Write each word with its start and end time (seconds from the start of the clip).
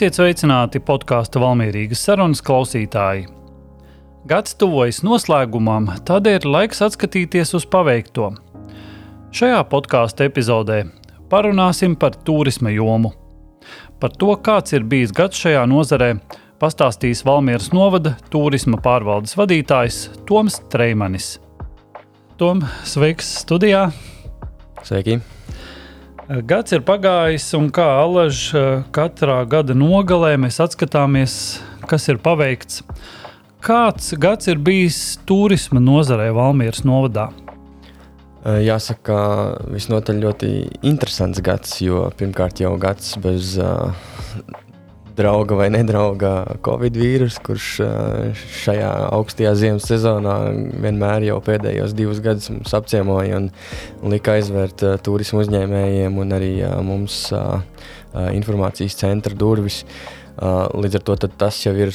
Esiet 0.00 0.16
sveicināti 0.16 0.80
podkāstu 0.80 1.42
Valmīrīgas 1.42 2.00
sarunas 2.06 2.40
klausītāji. 2.40 3.26
Gads 4.30 4.54
tuvojas 4.56 5.02
noslēgumam, 5.04 5.90
tādēļ 6.08 6.38
ir 6.38 6.46
laiks 6.48 6.78
atskatīties 6.86 7.50
uz 7.58 7.66
paveikto. 7.68 8.30
Šajā 9.36 9.58
podkāstu 9.68 10.24
epizodē 10.24 10.78
parunāsim 11.28 11.98
par 12.00 12.16
turisma 12.16 12.72
jomu. 12.72 13.10
Par 14.00 14.14
to, 14.16 14.30
kāds 14.40 14.72
ir 14.72 14.86
bijis 14.88 15.12
gads 15.12 15.36
šajā 15.36 15.66
nozarē, 15.68 16.14
pastāstīs 16.56 17.20
Valmieras 17.28 17.68
novada 17.76 18.14
turisma 18.32 18.80
pārvaldes 18.80 19.36
vadītājs 19.36 20.06
Toms 20.24 20.62
Treimanis. 20.72 21.34
Tom, 22.40 22.64
sveiks 22.88 23.28
studijā! 23.42 23.90
Sveiki! 24.80 25.20
Gads 26.30 26.76
ir 26.76 26.84
pagājis, 26.86 27.48
un 27.58 27.72
kā 27.74 27.84
alaž 28.04 28.52
katrā 28.94 29.40
gada 29.50 29.74
nogalē 29.74 30.36
mēs 30.38 30.60
atskatāmies, 30.62 31.32
kas 31.90 32.06
ir 32.12 32.20
paveikts. 32.22 32.84
Kāds 33.66 34.12
gads 34.14 34.46
ir 34.46 34.60
bijis 34.62 35.18
turisma 35.26 35.82
nozarē 35.82 36.28
Valmieras 36.36 36.84
novadā? 36.86 37.32
Jāsaka, 38.46 39.18
visnotaļ 39.74 40.22
ļoti 40.22 40.52
interesants 40.86 41.42
gads, 41.42 41.80
jo 41.82 42.06
pirmkārt 42.14 42.62
jau 42.62 42.76
gads 42.78 43.10
bez 43.20 43.56
uh, 43.58 43.90
drauga 45.20 45.56
vai 45.58 45.68
nedrauga 45.72 46.32
Covid 46.64 46.96
vīrusu, 46.96 47.42
kurš 47.44 47.68
šajā 48.64 48.90
augstajā 49.12 49.52
ziemas 49.58 49.88
sezonā 49.90 50.36
vienmēr 50.82 51.28
jau 51.28 51.38
pēdējos 51.44 51.94
divus 51.98 52.22
gadus 52.24 52.50
mums 52.52 52.74
apciemoja 52.76 53.40
un, 53.40 53.50
un 54.00 54.14
lika 54.14 54.38
aizvērt 54.38 54.84
turismu 55.06 55.44
uzņēmējiem 55.44 56.16
un 56.24 56.36
arī 56.36 56.54
mums 56.86 57.26
informācijas 58.14 58.98
centra 59.00 59.36
durvis. 59.36 59.84
Līdz 60.40 60.96
ar 60.96 61.04
to 61.04 61.16
tas 61.28 61.58
jau 61.66 61.74
ir 61.76 61.92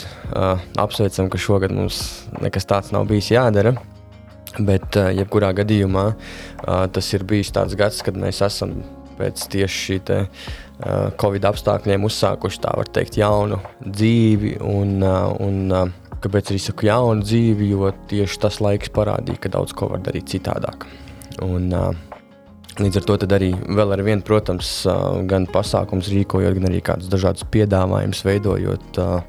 apsveicami, 0.78 1.32
ka 1.34 1.42
šogad 1.42 1.74
mums 1.74 2.02
nekas 2.44 2.70
tāds 2.70 2.94
nav 2.94 3.08
bijis 3.10 3.32
jādara. 3.34 3.74
Bet, 4.56 4.96
jebkurā 4.96 5.50
gadījumā, 5.58 6.06
tas 6.64 7.10
ir 7.18 7.26
bijis 7.28 7.52
tāds 7.56 7.76
gads, 7.76 8.00
kad 8.06 8.16
mēs 8.16 8.40
esam 8.46 8.78
pēc 9.20 9.46
tieši 9.54 9.82
šī 9.82 10.00
te, 10.08 10.18
uh, 10.26 11.12
Covid 11.22 11.48
apstākļiem 11.52 12.08
uzsākuši 12.08 12.62
tā 12.66 12.74
var 12.78 12.90
teikt 12.96 13.20
jaunu 13.22 13.60
dzīvi. 13.86 14.58
Un, 14.66 14.98
uh, 15.04 15.32
un, 15.46 15.62
uh, 15.72 16.20
kāpēc 16.24 16.54
arī 16.54 16.62
saku 16.64 16.90
jaunu 16.90 17.26
dzīvi? 17.26 17.72
Jo 17.74 17.94
tieši 18.12 18.42
tas 18.48 18.62
laiks 18.64 18.94
parādīja, 18.96 19.44
ka 19.46 19.54
daudz 19.58 19.76
ko 19.78 19.92
var 19.94 20.04
darīt 20.06 20.32
citādāk. 20.36 20.88
Un, 21.46 21.72
uh, 21.76 21.92
līdz 22.82 23.02
ar 23.02 23.08
to 23.08 23.20
arī 23.38 23.54
vēl 23.56 23.96
ar 23.96 24.06
vienu, 24.06 24.26
protams, 24.26 24.78
uh, 24.90 25.22
gan 25.30 25.48
pasākums 25.52 26.12
rīkojot, 26.12 26.60
gan 26.60 26.70
arī 26.72 26.84
kādus 26.86 27.12
dažādus 27.12 27.48
piedāvājumus 27.56 28.26
veidojot. 28.28 29.02
Uh, 29.02 29.20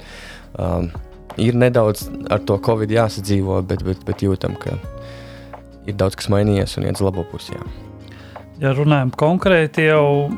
uh, 0.58 1.02
Ir 1.36 1.52
nedaudz 1.52 2.06
ar 2.32 2.40
to 2.48 2.56
covid 2.64 2.92
jāsadzīvo, 2.92 3.60
bet, 3.68 3.84
bet, 3.84 4.00
bet 4.08 4.24
jūtam, 4.24 4.56
ka 4.56 4.78
ir 5.84 5.98
daudz 6.00 6.16
kas 6.16 6.30
mainījies 6.32 6.78
un 6.80 6.88
iet 6.88 6.96
uz 6.96 7.04
labo 7.04 7.26
pusi. 7.28 7.52
Jā. 7.52 7.85
Ja 8.56 8.70
runājam 8.72 9.10
konkrēti, 9.12 9.84
jau 9.90 10.30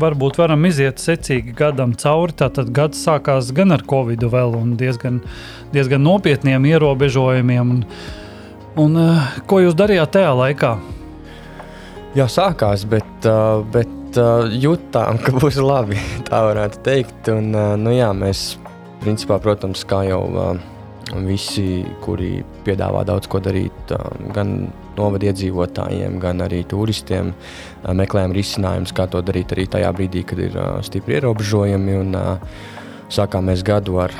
varbūt 0.00 0.38
varam 0.40 0.62
iziet 0.64 1.02
secīgi 1.02 1.52
gadam 1.56 1.92
cauri. 2.00 2.32
Tātad 2.40 2.70
gads 2.72 3.02
sākās 3.04 3.50
gan 3.52 3.76
ar 3.76 3.84
covid 3.88 4.24
vēl 4.32 4.56
un 4.56 4.70
diezgan, 4.80 5.18
diezgan 5.74 6.00
nopietniem 6.00 6.64
ierobežojumiem. 6.70 7.74
Un, 7.74 7.82
un, 8.80 8.96
uh, 8.96 9.36
ko 9.50 9.60
jūs 9.60 9.76
darījāt 9.76 10.14
tajā 10.16 10.32
laikā? 10.38 10.72
Jā, 12.16 12.24
sākās, 12.32 12.86
bet, 12.88 13.28
uh, 13.28 13.60
bet 13.76 14.16
uh, 14.16 14.48
jutām, 14.48 15.20
ka 15.20 15.36
būs 15.36 15.60
labi. 15.60 16.00
Tā 16.30 16.40
varētu 16.48 16.80
teikt. 16.88 17.28
Un, 17.34 17.52
nu, 17.52 17.92
jā, 17.92 18.08
mēs, 18.16 18.54
principā, 19.04 19.36
protams, 19.44 19.84
kā 19.84 20.06
jau 20.08 20.24
visi, 21.28 21.84
kuri 22.00 22.38
piedāvā 22.64 23.04
daudz 23.08 23.28
ko 23.28 23.44
darīt, 23.44 23.92
gan 24.32 24.56
novada 24.98 25.30
iedzīvotājiem, 25.30 26.18
gan 26.22 26.42
arī 26.44 26.64
turistiem. 26.68 27.32
Meklējam 27.86 28.34
risinājumus, 28.36 28.92
kā 28.96 29.06
to 29.10 29.22
darīt 29.24 29.54
arī 29.54 29.68
tajā 29.70 29.94
brīdī, 29.94 30.26
kad 30.28 30.42
ir 30.42 30.58
stipri 30.86 31.20
ierobežojumi. 31.20 31.96
Un, 32.02 32.20
sākām 33.12 33.48
mēs 33.48 33.64
gadu 33.66 33.98
ar. 34.02 34.14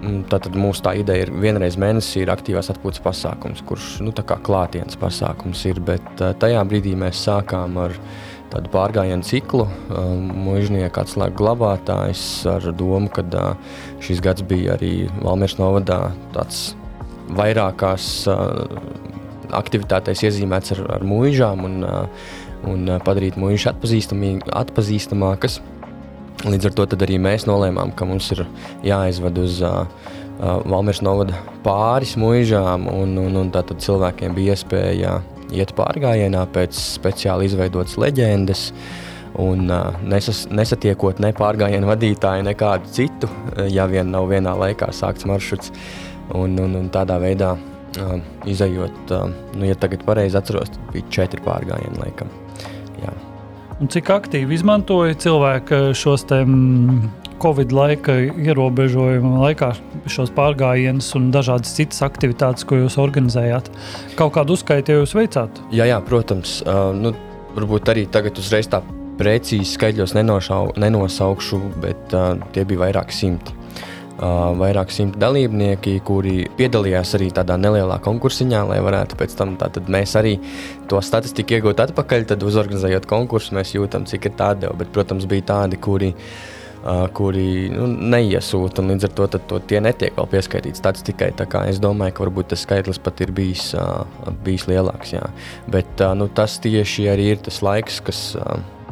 Tātad 0.00 0.54
mūsu 0.56 0.80
tā 0.80 0.94
ideja 0.96 1.26
ir 1.26 1.30
vienreiz 1.42 1.74
mēnesī 1.76 2.22
ir 2.22 2.30
aktīvās 2.32 2.70
atpūtas 2.72 3.02
pasākums, 3.04 3.60
kurš 3.68 3.98
nu, 4.00 4.14
kā 4.16 4.38
klātienes 4.40 4.96
pasākums 4.96 5.60
ir. 5.68 5.82
Bet 5.84 6.22
tajā 6.40 6.62
brīdī 6.64 6.94
mēs 6.96 7.20
sākām 7.26 7.76
ar 7.82 7.96
tādu 8.50 8.72
pārgājienu 8.72 9.26
ciklu. 9.28 9.66
Mūžnieka 10.46 11.04
atslēga 11.04 11.36
glabātājs 11.36 12.24
ar 12.48 12.70
domu, 12.72 13.12
ka 13.12 13.26
šis 14.00 14.24
gads 14.24 14.46
bija 14.48 14.78
arī 14.78 14.94
Valmieras 15.20 15.58
novadā 15.60 16.00
tāds 16.32 16.70
vairākās 17.36 18.08
aktivitātēs 19.56 20.24
iezīmēts 20.28 20.74
ar, 20.76 20.84
ar 20.96 21.04
mūžām 21.06 21.66
un, 21.66 21.76
un 22.70 22.94
padarīt 23.04 23.38
mūžus 23.40 23.70
atpazīstamākas. 23.70 25.60
Līdz 26.40 26.70
ar 26.70 26.76
to 26.76 26.86
arī 27.04 27.18
mēs 27.20 27.44
nolēmām, 27.48 27.92
ka 27.92 28.06
mums 28.08 28.30
ir 28.32 28.46
jāizved 28.86 29.36
uz 29.42 29.58
uh, 29.60 29.84
Valmīras 30.40 31.02
novada 31.04 31.36
pāris 31.64 32.14
mūžām, 32.16 32.86
un, 32.88 33.12
un, 33.20 33.36
un 33.42 33.50
tātad 33.52 33.82
cilvēkiem 33.84 34.32
bija 34.38 34.56
iespēja 34.56 35.18
iet 35.52 35.74
pārgājienā 35.76 36.46
pēc 36.54 36.78
speciāli 36.96 37.50
izveidotas 37.50 37.98
leģendas. 38.00 38.70
Un, 39.40 39.68
uh, 39.68 40.00
nesas, 40.10 40.46
nesatiekot 40.50 41.20
ne 41.22 41.34
pārgājienu 41.36 41.92
vadītāju, 41.92 42.48
nekādu 42.48 42.88
citu, 42.96 43.28
ja 43.70 43.84
vien 43.86 44.08
nav 44.10 44.26
vienā 44.32 44.56
laikā 44.64 44.90
sākts 44.96 45.28
maršruts. 45.28 45.74
Un, 46.34 46.56
un, 46.62 46.74
un 46.78 46.88
tādā 46.94 47.18
veidā 47.22 47.52
uh, 47.54 47.69
izējot, 48.48 49.00
uh, 49.14 49.30
nu, 49.56 49.64
ja 49.66 49.76
tagad 49.78 50.04
pareizi 50.06 50.38
atceros, 50.38 50.70
tad 50.74 50.92
bija 50.94 51.08
četri 51.10 51.42
pārgājieni 51.44 51.98
laikam. 52.00 52.30
Jā. 53.00 53.14
Un 53.80 53.88
cik 53.90 54.12
aktīvi 54.12 54.54
izmantoja 54.58 55.16
cilvēki 55.18 55.80
šos 55.96 56.26
te 56.28 56.42
Covid 57.40 57.72
laika 57.72 58.18
ierobežojumu 58.20 59.38
laikā 59.40 59.70
šos 60.12 60.32
pārgājienus 60.36 61.08
un 61.16 61.30
dažādas 61.32 61.72
citas 61.78 62.02
aktivitātes, 62.04 62.66
ko 62.68 62.82
jūs 62.82 62.98
organizējāt? 63.00 63.70
Kaut 64.18 64.34
kādu 64.36 64.58
uzskaitu 64.58 64.98
jūs 64.98 65.16
veicāt? 65.16 65.62
Jā, 65.72 65.88
jā 65.88 66.00
protams. 66.04 66.58
Uh, 66.66 66.90
nu, 66.96 67.14
varbūt 67.56 67.88
arī 67.94 68.04
tagad 68.12 68.38
uzreiz 68.40 68.68
tā 68.70 68.82
precīzi 69.20 69.72
skaidros 69.72 70.12
nenosaukšu, 70.16 71.62
bet 71.80 72.14
uh, 72.16 72.36
tie 72.52 72.66
bija 72.68 72.84
vairāki 72.86 73.16
simti 73.16 73.59
vairāk 74.20 74.92
simt 74.92 75.16
dalībnieki, 75.20 75.96
kuri 76.04 76.44
piedalījās 76.58 77.14
arī 77.16 77.30
tādā 77.34 77.56
nelielā 77.60 77.96
konkursiņā, 78.04 78.62
lai 78.68 78.78
varētu 78.84 79.16
pēc 79.20 79.36
tam 79.38 79.56
mēs 79.88 80.14
arī 80.20 80.36
to 80.90 81.00
statistiku 81.00 81.56
iegūt 81.56 81.80
atpakaļ. 81.86 82.28
Tad, 82.30 82.44
uzorganizējot 82.44 83.08
konkursu, 83.08 83.56
mēs 83.56 83.74
jūtam, 83.74 84.06
cik 84.08 84.30
ir 84.30 84.36
tā 84.36 84.52
deva. 84.60 84.76
Bet, 84.76 84.92
protams, 84.92 85.28
bija 85.30 85.50
tādi, 85.54 85.80
kuri. 85.80 86.14
Kuri 87.12 87.68
nu, 87.68 87.84
neiesūta, 88.08 88.80
un 88.80 88.94
līdz 88.94 89.04
ar 89.04 89.10
to, 89.12 89.26
to 89.50 89.58
tie 89.68 89.82
netiek 89.84 90.14
vēl 90.16 90.30
pieskaitīti 90.32 90.80
statistikai. 90.80 91.28
Es 91.68 91.76
domāju, 91.76 92.14
ka 92.16 92.24
varbūt 92.24 92.54
tas 92.54 92.62
skaitlis 92.64 92.96
pat 93.04 93.20
ir 93.20 93.34
bijis, 93.36 93.74
bijis 94.46 94.64
lielāks. 94.64 95.12
Jā. 95.12 95.26
Bet 95.68 96.00
nu, 96.16 96.30
tas 96.32 96.56
tieši 96.64 97.04
arī 97.12 97.34
ir 97.34 97.44
tas 97.44 97.60
laiks, 97.60 98.00
kas. 98.08 98.22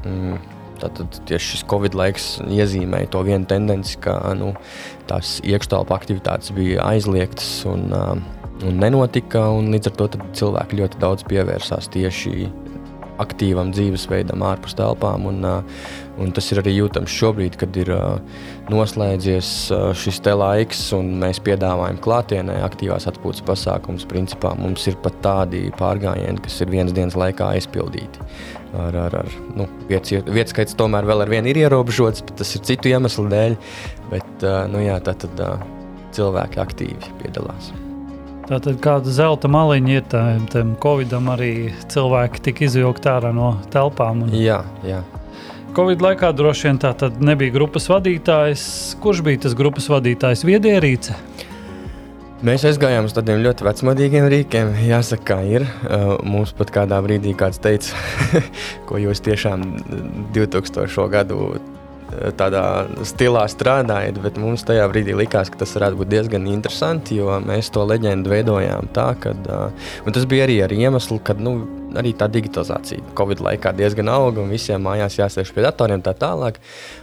Mm, 0.04 0.36
Tātad 0.78 1.20
tieši 1.28 1.54
šis 1.54 1.64
Covid 1.70 1.96
laiks 1.98 2.28
iezīmēja 2.46 3.10
to 3.14 3.22
vienu 3.26 3.48
tendenci, 3.50 3.98
ka 4.04 4.18
nu, 4.38 4.52
tās 5.10 5.38
iekštelpu 5.46 5.94
aktivitātes 5.96 6.54
bija 6.56 6.86
aizliegtas 6.86 7.50
un, 7.68 7.88
un 7.94 8.80
nenotika. 8.82 9.48
Un 9.58 9.72
līdz 9.74 9.90
ar 9.90 9.98
to 9.98 10.08
cilvēki 10.40 10.80
ļoti 10.82 11.02
daudz 11.02 11.26
pievērsās 11.28 11.90
tieši 11.94 12.50
aktīvam 13.22 13.72
dzīvesveidam 13.74 14.42
ārpus 14.46 14.76
telpām. 14.78 15.26
Un, 15.30 15.46
un 16.18 16.34
tas 16.34 16.50
ir 16.52 16.62
arī 16.62 16.74
jūtams 16.76 17.14
šobrīd, 17.14 17.58
kad 17.60 17.76
ir 17.80 17.92
noslēdzies 18.72 19.50
šis 19.98 20.20
te 20.24 20.34
laiks, 20.36 20.84
un 20.96 21.14
mēs 21.22 21.40
piedāvājam 21.44 22.00
klātienē 22.04 22.60
aktīvās 22.66 23.08
atpūtas 23.10 23.44
pasākumus. 23.48 24.06
Principā 24.10 24.54
mums 24.58 24.86
ir 24.90 24.98
pat 25.02 25.18
tādi 25.24 25.66
pārgājieni, 25.78 26.42
kas 26.44 26.60
ir 26.62 26.72
vienas 26.74 26.96
dienas 26.96 27.18
laikā 27.18 27.52
aizpildīti. 27.56 28.30
Ar, 28.78 28.96
ar, 29.06 29.14
ar, 29.22 29.34
nu, 29.56 29.64
vietas 29.88 30.52
skaits 30.52 30.76
tomēr 30.76 31.08
vēl 31.08 31.24
ar 31.24 31.32
vienu 31.32 31.48
ir 31.48 31.62
ierobežots, 31.64 32.20
bet 32.28 32.36
tas 32.42 32.52
ir 32.56 32.66
citu 32.68 32.92
iemeslu 32.92 33.24
dēļ. 33.32 33.58
Bet, 34.12 34.48
nu, 34.72 34.84
jā, 34.84 35.00
tā 35.04 35.16
tad 35.24 35.44
cilvēki 36.16 36.64
aktīvi 36.68 37.14
piedalās. 37.22 37.72
Tātad 38.48 38.78
kāda 38.80 39.12
zelta 39.12 39.48
maliņa 39.52 39.90
ir 39.92 40.04
tam, 40.08 40.46
tam 40.48 40.70
Covidam, 40.80 41.26
arī 41.34 41.68
cilvēki 41.92 42.40
tika 42.46 42.64
izvilkti 42.64 43.10
ārā 43.12 43.32
no 43.36 43.50
telpām. 43.74 44.24
Un... 44.24 44.32
Jā, 44.32 44.62
jā. 44.88 45.02
Covid 45.76 46.00
laikā 46.00 46.30
droši 46.32 46.70
vien 46.70 46.80
tā 46.80 46.94
nebija 47.20 47.52
grupas 47.52 47.90
vadītājs. 47.92 48.64
Kurš 49.04 49.20
bija 49.26 49.44
tas 49.44 49.56
grupas 49.58 49.90
vadītājs? 49.92 50.46
Viedierīce? 50.48 51.18
Mēs 52.48 52.64
aizgājām 52.70 53.08
uz 53.08 53.12
tādiem 53.16 53.42
ļoti 53.44 53.66
vecmodīgiem 53.66 54.28
rīkiem. 54.32 54.72
Jāsaka, 54.86 55.24
kā 55.28 55.38
ir. 55.44 55.68
Mums 56.24 56.54
pat 56.56 56.72
kādā 56.72 57.02
brīdī 57.04 57.36
kāds 57.36 57.60
teica, 57.60 57.98
ko 58.88 59.02
jūs 59.02 59.20
tiešām 59.28 59.66
2000. 60.32 61.10
gadu 61.12 61.58
tādā 62.38 62.62
stilā 63.06 63.44
strādājat, 63.50 64.20
bet 64.22 64.38
mums 64.40 64.64
tajā 64.68 64.86
brīdī 64.90 65.16
likās, 65.18 65.50
ka 65.52 65.60
tas 65.60 65.74
varētu 65.76 66.00
būt 66.00 66.12
diezgan 66.12 66.46
interesanti, 66.50 67.18
jo 67.20 67.38
mēs 67.44 67.70
to 67.74 67.84
leģendu 67.88 68.32
veidojām 68.32 68.88
tā, 68.96 69.10
ka 69.20 69.34
tas 69.44 70.28
bija 70.28 70.46
arī 70.48 70.60
ar 70.64 70.72
iemeslu, 70.74 71.20
ka 71.24 71.36
nu, 71.38 71.54
arī 71.98 72.12
tā 72.16 72.28
digitalizācija 72.32 73.14
Covid 73.18 73.42
laikā 73.44 73.72
diezgan 73.76 74.10
auga 74.12 74.42
un 74.42 74.52
visiem 74.52 74.82
mājās 74.84 75.18
jāsēž 75.20 75.52
pie 75.56 75.64
datoriem 75.64 76.02
tā 76.04 76.14
tālāk. 76.18 76.58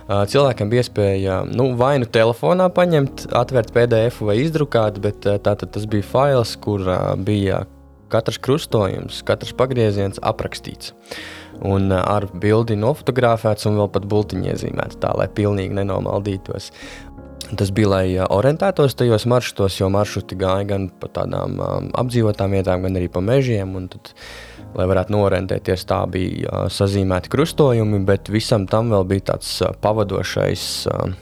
Cilvēkiem 0.07 0.71
bija 0.71 0.85
iespēja 0.85 1.39
nu, 1.49 1.71
vai 1.79 1.95
nu 2.01 2.09
telefonā 2.09 2.69
paņemt, 2.73 3.27
atvērt 3.33 3.73
PDF 3.75 4.21
vai 4.25 4.39
izdrukāt, 4.43 4.99
bet 5.01 5.25
tātad 5.25 5.73
tas 5.73 5.87
bija 5.89 6.05
fails, 6.05 6.57
kur 6.61 6.85
bija 7.25 7.63
katrs 8.13 8.37
krustojums, 8.41 9.23
katrs 9.25 9.55
pagrieziens 9.57 10.21
aprakstīts. 10.21 10.93
Un 11.65 11.91
ar 11.95 12.27
bildi 12.41 12.75
nofotografēts 12.79 13.67
un 13.69 13.79
vēl 13.79 13.91
pat 13.93 14.07
bultiņi 14.11 14.51
iezīmēts 14.51 14.99
tā, 15.01 15.13
lai 15.15 15.29
pilnīgi 15.31 15.77
nenomaldītos. 15.77 16.71
Tas 17.45 17.69
bija, 17.75 17.89
lai 17.91 18.05
orientētos 18.17 18.97
tajos 18.97 19.27
maršrutos, 19.29 19.77
jo 19.77 19.89
maršruti 19.93 20.37
gāja 20.39 20.65
gan 20.71 20.87
pa 20.89 21.11
tādām 21.13 21.59
um, 21.61 21.89
apdzīvotām 21.93 22.55
vietām, 22.57 22.81
gan 22.87 22.97
arī 22.97 23.09
pa 23.11 23.21
mežiem. 23.21 23.75
Tad, 23.93 24.11
lai 24.75 24.87
varētu 24.89 25.13
norentēties, 25.13 25.85
tā 25.87 26.01
bija 26.11 26.49
uh, 26.49 26.65
sazīmēti 26.73 27.31
krustojumi, 27.31 28.01
bet 28.07 28.33
visam 28.33 28.65
tam 28.71 28.89
vēl 28.93 29.05
bija 29.13 29.29
tāds 29.33 29.53
uh, 29.61 29.75
pavadošais. 29.81 30.65
Uh, 30.89 31.13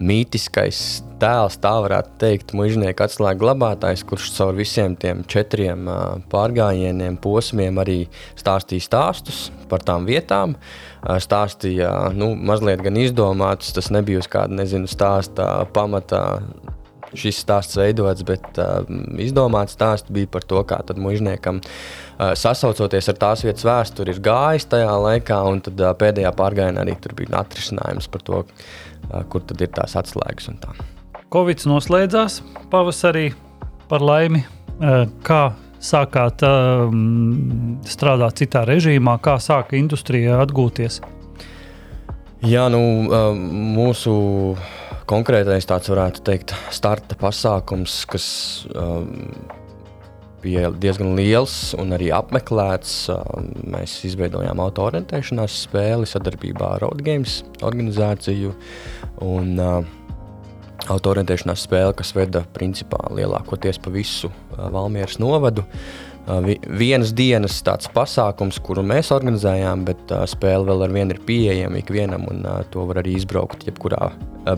mītiskais 0.00 1.02
tēls, 1.20 1.58
tā 1.60 1.72
varētu 1.84 2.16
teikt, 2.20 2.54
mužnieka 2.56 3.06
atslēga 3.06 3.40
glabātājs, 3.42 4.04
kurš 4.08 4.30
caur 4.36 4.56
visiem 4.56 4.96
tiem 5.00 5.22
četriem 5.28 5.88
pārgājieniem, 6.32 7.18
posmiem 7.20 7.80
arī 7.82 7.98
stāstīja 8.40 8.86
stāstus 8.88 9.48
par 9.70 9.84
tām 9.86 10.08
vietām. 10.08 10.56
Stāstīja 11.04 12.10
nu, 12.16 12.32
mazliet 12.34 12.82
gan 12.84 12.98
izdomātus, 13.00 13.74
tas 13.76 13.92
nebija 13.92 14.24
uz 14.24 14.28
kāda 14.30 14.62
nezinu, 14.62 14.90
stāsta 14.90 15.52
pamatā. 15.76 16.24
Šis 17.10 17.40
stāsts 17.42 17.74
veidots, 17.74 18.22
bet 18.22 18.58
uh, 18.62 18.84
izdomāts 19.18 19.74
stāsts 19.74 20.12
bija 20.14 20.28
par 20.30 20.44
to, 20.46 20.60
kā 20.62 20.76
mužniekam 20.94 21.56
uh, 21.58 22.36
sasaucoties 22.38 23.10
ar 23.10 23.16
tās 23.18 23.42
vietas 23.42 23.66
vēsturi 23.66 24.14
ir 24.14 24.20
gājis 24.22 24.68
tajā 24.70 24.92
laikā, 24.94 25.40
un 25.50 25.58
tad 25.66 25.82
uh, 25.82 25.90
pēdējā 25.98 26.30
pārgājienā 26.38 26.84
arī 26.84 26.94
tur 27.02 27.16
bija 27.18 27.40
atrisinājums 27.40 28.06
par 28.14 28.22
to, 28.28 28.44
uh, 28.44 28.78
kur 29.32 29.44
tad 29.46 29.62
ir 29.64 29.72
tās 29.74 29.96
atslēgas. 29.98 30.50
Covid 31.30 31.66
noslēdzās 31.70 32.40
pavasarī 32.72 33.30
par 33.90 34.02
laimi. 34.04 34.44
Kā 35.26 35.42
sākāt 35.80 36.44
strādāt 37.88 38.40
citā 38.40 38.64
režīmā, 38.68 39.16
kā 39.22 39.36
sāka 39.42 39.78
industrija 39.78 40.40
atgūties? 40.44 41.00
Jā, 42.48 42.68
nu, 42.72 42.80
mūsu 43.76 44.12
konkrētais 45.10 45.66
tāds 45.68 45.90
varētu 45.92 46.24
teikt, 46.24 46.54
starta 46.72 47.18
pasākums, 47.20 47.98
kas 48.08 48.26
bija 50.42 50.70
diezgan 50.72 51.14
liels 51.18 51.72
un 51.78 51.94
arī 51.96 52.10
apmeklēts. 52.16 52.94
Mēs 53.70 53.98
izveidojām 54.08 54.60
auto-orientēšanās 54.64 55.62
spēli 55.66 56.08
sadarbībā 56.08 56.76
ar 56.76 56.84
Roadgames 56.86 57.40
organizāciju. 57.62 58.54
Un, 59.26 59.56
uh, 59.60 59.96
Auto-orientēšanās 60.90 61.66
spēle, 61.66 61.92
kas 61.92 62.14
veda 62.16 62.40
principā 62.56 62.98
lielākoties 63.12 63.76
pa 63.84 63.92
visu 63.92 64.30
uh, 64.30 64.70
Valmieras 64.72 65.18
novadu. 65.20 65.62
Uh, 65.62 66.09
vienas 66.80 67.14
dienas 67.16 67.58
tāds 67.66 67.88
pasākums, 67.94 68.60
kuru 68.62 68.84
mēs 68.86 69.10
organizējām, 69.14 69.84
bet 69.88 70.12
spēle 70.30 70.68
vēl 70.68 70.84
ar 70.86 70.94
vienu 70.94 71.16
ir 71.16 71.22
pieejama 71.26 71.80
ikvienam, 71.80 72.26
un 72.30 72.44
to 72.72 72.84
var 72.88 73.02
arī 73.02 73.16
izbraukt 73.18 73.66
jebkurā 73.66 74.10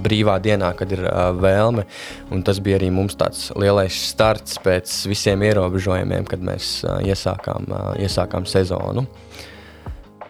brīvā 0.03 0.38
dienā, 0.43 0.73
kad 0.79 0.93
ir 0.94 1.05
vēlme. 1.41 1.87
Un 2.35 2.43
tas 2.47 2.61
bija 2.62 2.79
arī 2.81 2.91
mums 2.94 3.17
tāds 3.19 3.49
lielais 3.59 3.97
starts 4.12 4.61
pēc 4.62 4.93
visiem 5.11 5.43
ierobežojumiem, 5.49 6.29
kad 6.29 6.44
mēs 6.44 6.82
iesākām, 7.06 7.70
iesākām 8.03 8.47
sezonu. 8.49 9.06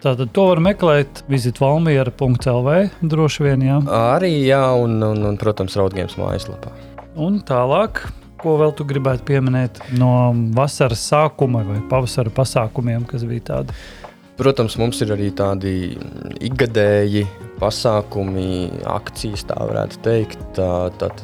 Tātad 0.03 0.33
to 0.35 0.49
var 0.49 0.59
meklēt 0.59 1.21
vizitvalmiera.lv 1.31 2.73
droši 3.07 3.45
vien, 3.45 3.61
jā? 3.63 3.77
Arī, 3.87 4.33
jā, 4.49 4.65
un, 4.75 4.97
un, 5.05 5.23
un 5.29 5.37
protams, 5.39 5.77
Raudgiems 5.79 6.17
mājaslapā. 6.19 6.73
Un 7.15 7.39
tālāk 7.47 8.01
Ko 8.43 8.57
vēl 8.59 8.73
tu 8.75 8.83
gribētu 8.83 9.23
pieminēt 9.23 9.77
no 9.95 10.33
vasaras 10.55 10.99
sākuma 11.07 11.61
vai 11.63 11.77
pavasara 11.87 12.33
pasākumiem, 12.35 13.05
kas 13.07 13.23
bija 13.23 13.45
tādi? 13.53 13.75
Protams, 14.35 14.75
mums 14.81 14.99
ir 15.05 15.13
arī 15.13 15.29
tādi 15.37 15.93
ikgadēji 16.43 17.23
pasākumi, 17.61 18.83
akcijas, 18.89 19.45
tā 19.47 19.55
varētu 19.61 20.01
teikt. 20.03 20.43
Tad 20.57 21.23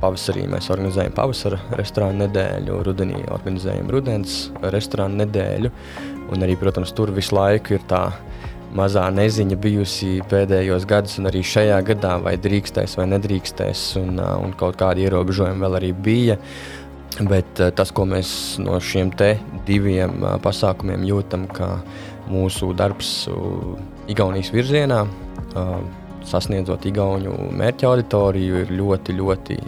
pavasarī 0.00 0.46
mēs 0.48 0.70
organizējam 0.72 1.12
pavasara 1.16 1.58
restorānu 1.76 2.24
nedēļu, 2.24 2.80
rudenī 2.88 3.20
organizējam 3.34 3.92
rudens 3.92 4.46
restorānu 4.72 5.20
nedēļu. 5.24 5.72
Un 6.32 6.46
arī, 6.46 6.56
protams, 6.56 6.94
tur 6.96 7.12
visu 7.12 7.36
laiku 7.36 7.76
ir 7.76 7.84
tā 7.90 8.06
mazā 8.74 9.04
neziņa 9.14 9.58
bijusi 9.60 10.10
pēdējos 10.30 10.86
gados, 10.90 11.18
un 11.20 11.30
arī 11.30 11.44
šajā 11.46 11.78
gadā, 11.86 12.16
vai 12.22 12.34
drīkstēs 12.40 12.96
vai 12.98 13.06
nedrīkstēs, 13.12 13.84
un, 14.02 14.18
un 14.18 14.54
kaut 14.58 14.78
kādi 14.80 15.06
ierobežojumi 15.06 15.62
vēl 15.62 15.78
arī 15.80 15.92
bija. 15.94 16.38
Bet 17.14 17.60
tas, 17.78 17.92
ko 17.94 18.08
mēs 18.10 18.28
no 18.58 18.80
šiem 18.82 19.12
diviem 19.68 20.24
pasākumiem 20.42 21.04
jūtam, 21.06 21.46
ka 21.46 21.76
mūsu 22.26 22.72
darbs 22.74 23.28
Igaunijas 24.10 24.50
virzienā, 24.52 25.04
sasniedzot 26.26 26.84
Igaunu 26.90 27.36
mērķa 27.54 27.86
auditoriju, 27.92 28.64
ir 28.64 28.74
ļoti, 28.74 29.14
ļoti 29.20 29.58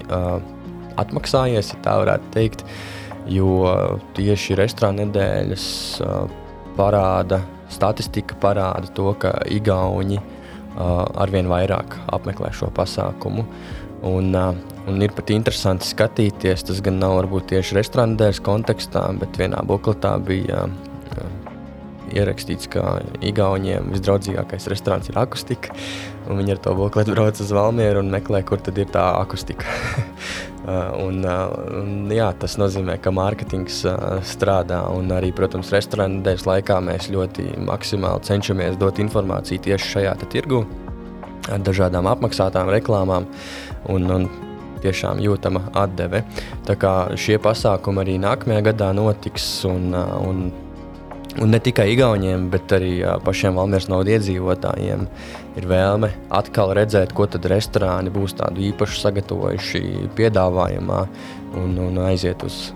atmaksājies, 0.99 1.75
ja 1.75 1.83
tā 1.85 1.99
varētu 2.03 2.33
teikt. 2.35 2.67
Jo 3.27 3.71
tieši 4.15 4.55
restorāna 4.59 5.03
nedēļas 5.03 5.69
parāda 6.77 7.41
statistika 7.73 8.37
parāda 8.41 8.91
to, 8.95 9.13
ka 9.21 9.33
Igauni 9.51 10.19
uh, 10.21 11.05
arvien 11.19 11.49
vairāk 11.51 11.99
apmeklē 12.15 12.53
šo 12.55 12.71
pasākumu. 12.75 13.47
Un, 14.07 14.35
uh, 14.37 14.53
un 14.87 15.03
ir 15.03 15.15
pat 15.17 15.33
interesanti 15.35 15.89
skatīties, 15.89 16.67
tas 16.69 16.83
gan 16.85 17.01
nav 17.03 17.17
varbūt 17.23 17.51
tieši 17.55 17.79
restorāna 17.79 18.19
dēļas 18.21 18.43
kontekstā, 18.47 19.07
bet 19.21 19.39
vienā 19.41 19.63
bukletā 19.67 20.15
bija 20.23 20.67
uh, 20.67 21.31
ierakstīts, 22.15 22.69
ka 22.71 23.01
Igauniem 23.25 23.91
visdraudzīgākais 23.95 24.69
restorāns 24.71 25.11
ir 25.11 25.19
akustika. 25.21 25.75
Viņi 26.27 26.57
ar 26.57 26.63
to 26.63 26.75
bukletu 26.79 27.15
brauc 27.15 27.41
uz 27.43 27.53
Valmieru 27.55 28.03
un 28.05 28.13
meklē, 28.13 28.43
kur 28.47 28.63
tad 28.63 28.79
ir 28.79 28.91
tā 28.95 29.09
akustika. 29.21 29.67
Uh, 30.67 30.91
un, 30.99 31.21
uh, 31.23 31.53
un, 31.79 32.09
jā, 32.11 32.27
tas 32.43 32.57
nozīmē, 32.59 32.97
ka 32.99 33.13
mārketings 33.15 33.85
uh, 33.87 34.17
strādā. 34.27 34.81
Un 34.91 35.13
arī, 35.15 35.31
protams, 35.37 35.71
restorāna 35.71 36.19
nedēļas 36.19 36.47
laikā 36.49 36.81
mēs 36.83 37.07
ļoti 37.15 37.53
maksimāli 37.69 38.27
cenšamies 38.27 38.81
dot 38.81 38.99
informāciju 38.99 39.63
tieši 39.69 39.93
šajā 39.93 40.17
tirgu 40.27 40.65
ar 41.55 41.63
dažādām 41.63 42.11
apmaksātām 42.11 42.73
reklāmām. 42.75 43.29
Un, 43.95 44.11
un 44.11 44.27
tiešām 44.83 45.23
jūtama 45.23 45.69
atdeve. 45.79 46.25
Tā 46.67 46.75
kā 46.79 46.93
šie 47.19 47.39
pasākumi 47.43 48.03
arī 48.03 48.17
nākamajā 48.23 48.67
gadā 48.73 48.91
notiks. 48.97 49.47
Un, 49.71 49.95
un, 49.95 50.49
un 51.43 51.53
ne 51.53 51.61
tikai 51.61 51.91
Igauniem, 51.93 52.49
bet 52.53 52.73
arī 52.77 53.01
pašiem 53.25 53.59
Valmieras 53.59 53.89
naudas 53.93 54.17
iedzīvotājiem 54.17 55.07
ir 55.57 55.69
vēlme 55.69 56.11
atkal 56.35 56.75
redzēt, 56.77 57.13
ko 57.17 57.27
tad 57.31 57.49
restorāni 57.51 58.13
būs 58.13 58.37
tādu 58.39 58.65
īpašu 58.71 59.01
sagatavojuši 59.03 59.83
piedāvājumā 60.17 61.03
un, 61.61 61.77
un 61.89 62.01
aiziet 62.07 62.45
uz 62.47 62.71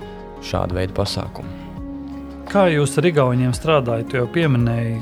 šādu 0.45 0.79
veidu 0.81 0.97
pasākumu. 0.97 1.57
Kā 2.51 2.67
jūs 2.73 2.97
ar 2.99 3.07
Igauniem 3.07 3.53
strādājat? 3.55 4.17
Jau 4.17 4.27
pieminēju, 4.35 4.97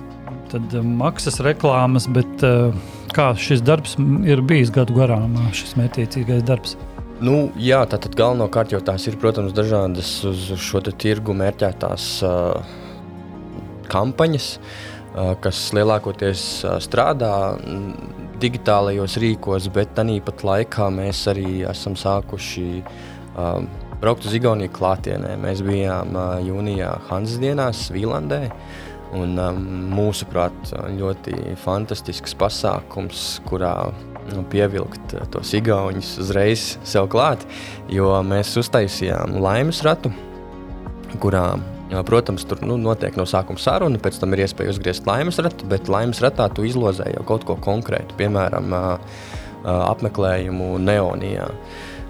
tad 0.53 0.75
um, 0.77 0.91
maksas 1.01 1.39
reklāmas, 1.45 2.09
bet 2.13 2.45
uh, 2.45 2.75
kā 3.17 3.31
šis 3.39 3.63
darbs 3.65 3.97
ir 4.29 4.43
bijis 4.45 4.73
gadu 4.75 4.99
garām, 4.99 5.33
šis 5.57 5.73
mētiecīgais 5.81 6.45
darbs? 6.49 6.77
Nu, 7.25 7.49
jā, 7.59 7.81
tātad 7.91 8.13
galvenokārt 8.19 8.75
jau 8.75 8.83
tās 8.85 9.09
ir, 9.09 9.17
protams, 9.19 9.55
dažādas 9.57 10.11
uz 10.29 10.53
šo 10.63 10.83
tirgu 10.93 11.35
mērķētās 11.35 12.11
uh, 12.27 12.77
kampaņas. 13.91 14.53
Kas 15.43 15.61
lielākoties 15.75 16.43
strādā 16.85 17.33
digitālajos 18.39 19.17
rīkos, 19.19 19.67
bet 19.75 19.97
tāpat 19.97 20.45
laikā 20.47 20.91
mēs 20.95 21.25
arī 21.33 21.63
esam 21.67 21.97
sākuši 21.99 22.69
braukt 23.99 24.29
uz 24.29 24.37
Igauniju 24.39 24.71
klātienē. 24.77 25.35
Mēs 25.43 25.65
bijām 25.67 26.15
jūnijā 26.47 26.93
Hanzas 27.09 27.41
dienās 27.43 27.89
Vīlandē. 27.95 28.45
Un, 29.17 29.39
um, 29.41 29.63
mūsuprāt, 29.97 30.53
ļoti 30.99 31.55
fantastisks 31.63 32.35
pasākums, 32.37 33.39
kurā 33.49 33.89
nu, 34.35 34.43
pievilkt 34.53 35.15
tos 35.33 35.55
igauņus 35.57 36.11
uzreiz 36.27 36.65
sev 36.85 37.09
klāt, 37.09 37.47
jo 37.89 38.11
mēs 38.21 38.53
uztaisījām 38.61 39.39
laimes 39.41 39.81
ratu, 39.87 40.13
kurā 41.23 41.55
Protams, 41.89 42.45
tur 42.45 42.61
nu, 42.69 42.77
notiek 42.77 43.17
no 43.17 43.25
sākuma 43.29 43.61
saruna, 43.63 44.01
pēc 44.03 44.19
tam 44.21 44.35
ir 44.37 44.45
iespēja 44.45 44.75
uzgriezt 44.75 45.07
laimes 45.09 45.41
ratu, 45.41 45.65
bet 45.71 45.89
laimes 45.89 46.21
ratā 46.21 46.51
tu 46.53 46.67
izlozē 46.69 47.07
jau 47.15 47.23
kaut 47.29 47.47
ko 47.49 47.57
konkrētu, 47.65 48.17
piemēram, 48.19 48.75
apmeklējumu 49.65 50.75
Neonijā. 50.85 51.49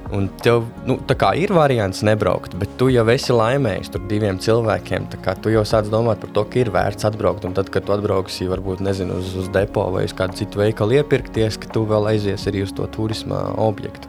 Un 0.08 0.30
tev 0.40 0.64
nu, 0.88 0.97
ir 1.37 1.52
variants 1.52 2.00
nebraukt, 2.02 2.54
bet 2.56 2.70
tu 2.80 2.88
jau 2.88 3.04
esi 3.12 3.35
laimējis 3.35 3.92
tur 3.92 4.06
diviem 4.08 4.38
cilvēkiem. 4.40 5.11
Tu 5.12 5.52
jau 5.52 5.64
sāc 5.68 5.90
domāt 5.92 6.23
par 6.23 6.32
to, 6.32 6.44
ka 6.49 6.62
ir 6.62 6.70
vērts 6.73 7.04
atbraukt. 7.04 7.44
Un 7.44 7.52
tad, 7.52 7.68
kad 7.68 7.85
tu 7.85 7.92
atbrauksi, 7.92 8.49
varbūt 8.49 8.80
nezinu, 8.80 9.20
uz, 9.20 9.35
uz 9.37 9.52
depo 9.52 9.85
vai 9.92 10.06
uz 10.08 10.16
kādu 10.16 10.40
citu 10.40 10.62
veikalu 10.62 11.02
iepirkties, 11.02 11.61
ka 11.61 11.68
tu 11.76 11.85
vēl 11.88 12.14
aizies 12.14 12.49
arī 12.49 12.64
uz 12.64 12.73
to 12.73 12.88
turisma 12.97 13.50
objektu. 13.61 14.08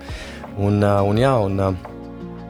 Un, 0.55 0.79
un, 0.79 1.19
jā, 1.19 1.35
un, 1.43 1.59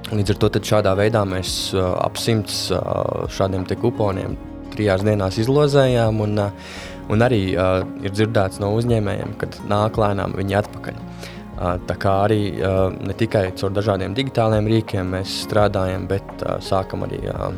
Līdz 0.09 0.31
ar 0.33 0.37
to 0.41 0.59
šādā 0.65 0.95
veidā 0.97 1.19
mēs 1.29 1.49
uh, 1.75 1.91
ap 2.01 2.15
simts 2.17 2.71
uh, 2.73 3.27
šādiem 3.29 3.67
kuponiem 3.77 4.33
trijās 4.73 5.03
dienās 5.05 5.37
izlozējām. 5.37 6.21
Un, 6.25 6.39
uh, 6.41 6.79
un 7.13 7.21
arī 7.21 7.41
uh, 7.53 7.83
ir 8.01 8.15
dzirdēts 8.15 8.57
no 8.63 8.71
uzņēmējiem, 8.79 9.35
ka 9.37 9.51
nāk 9.69 9.99
lēnām 10.01 10.33
viņi 10.39 10.57
atpakaļ. 10.63 10.97
Uh, 10.97 11.75
tā 11.85 11.97
kā 12.01 12.13
arī 12.23 12.39
uh, 12.55 12.87
ne 13.05 13.13
tikai 13.13 13.51
caur 13.59 13.75
dažādiem 13.75 14.15
digitāliem 14.17 14.71
rīkiem 14.71 15.13
mēs 15.13 15.43
strādājam, 15.43 16.09
bet 16.09 16.25
uh, 16.41 16.57
sākam 16.57 17.05
arī 17.05 17.21
uh, 17.29 17.51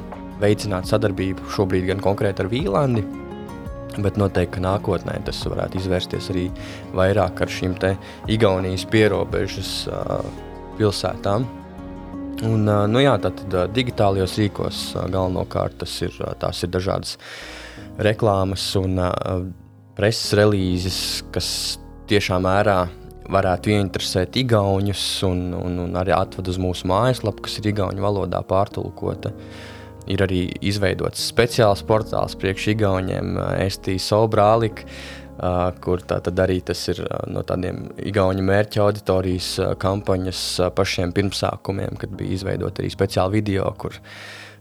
veicināt 0.43 0.91
sadarbību 0.91 1.48
šobrīd 1.55 1.88
gan 1.93 2.03
konkrēti 2.03 2.43
ar 2.43 2.51
Vīlandi. 2.51 3.05
Bet 4.01 4.20
noteikti, 4.20 4.58
ka 4.58 4.65
nākotnē 4.67 5.22
tas 5.24 5.39
varētu 5.48 5.79
izvērsties 5.79 6.29
arī 6.36 6.46
vairāk 7.00 7.46
ar 7.48 7.55
šīm 7.60 7.79
Igaunijas 8.31 8.84
pierobežas 8.91 9.74
uh, 9.88 10.20
pilsētām, 10.75 11.48
Un, 12.41 12.65
nu 12.65 13.01
jā, 13.03 13.13
tātad 13.21 13.69
digitālajos 13.75 14.38
rīkos 14.39 14.79
galvenokārt 15.13 15.77
tas 15.83 15.93
ir, 16.01 16.15
tās 16.41 16.63
ir 16.65 16.71
dažādas 16.74 17.17
reklāmas 18.01 18.63
un 18.79 18.98
preses 19.98 20.33
relīzes, 20.39 20.98
kas 21.33 21.51
tiešā 22.10 22.39
mērā 22.41 22.79
varētu 23.31 23.71
ieinteresēt 23.75 24.39
igauņus 24.41 25.03
un, 25.27 25.43
un, 25.55 25.77
un 25.86 26.00
arī 26.00 26.15
atved 26.15 26.50
uz 26.51 26.57
mūsu 26.62 26.89
mājaslapu, 26.91 27.45
kas 27.45 27.60
ir 27.62 27.71
igauņu 27.71 28.03
valodā 28.03 28.41
pārtulkota. 28.48 29.31
Ir 30.12 30.24
arī 30.25 30.48
izveidots 30.65 31.21
speciāls 31.29 31.83
portāls 31.88 32.33
priekš 32.41 32.71
igauņiem, 32.74 33.36
Estija 33.62 34.01
Sobrālika, 34.01 34.88
Uh, 35.41 35.71
kur 35.81 35.98
arī 36.05 36.60
tas 36.62 36.77
ir 36.91 37.00
uh, 37.01 37.24
no 37.33 37.41
tādiem 37.41 37.88
igauņu 37.98 38.43
mērķa 38.45 38.83
auditorijas 38.83 39.48
uh, 39.57 39.71
kampaņas 39.74 40.41
pašiem 40.77 41.10
pirmsākumiem, 41.17 41.98
kad 41.98 42.13
bija 42.13 42.36
izveidota 42.36 42.83
arī 42.83 42.91
speciāla 42.93 43.33
video, 43.33 43.71
kur, 43.81 43.98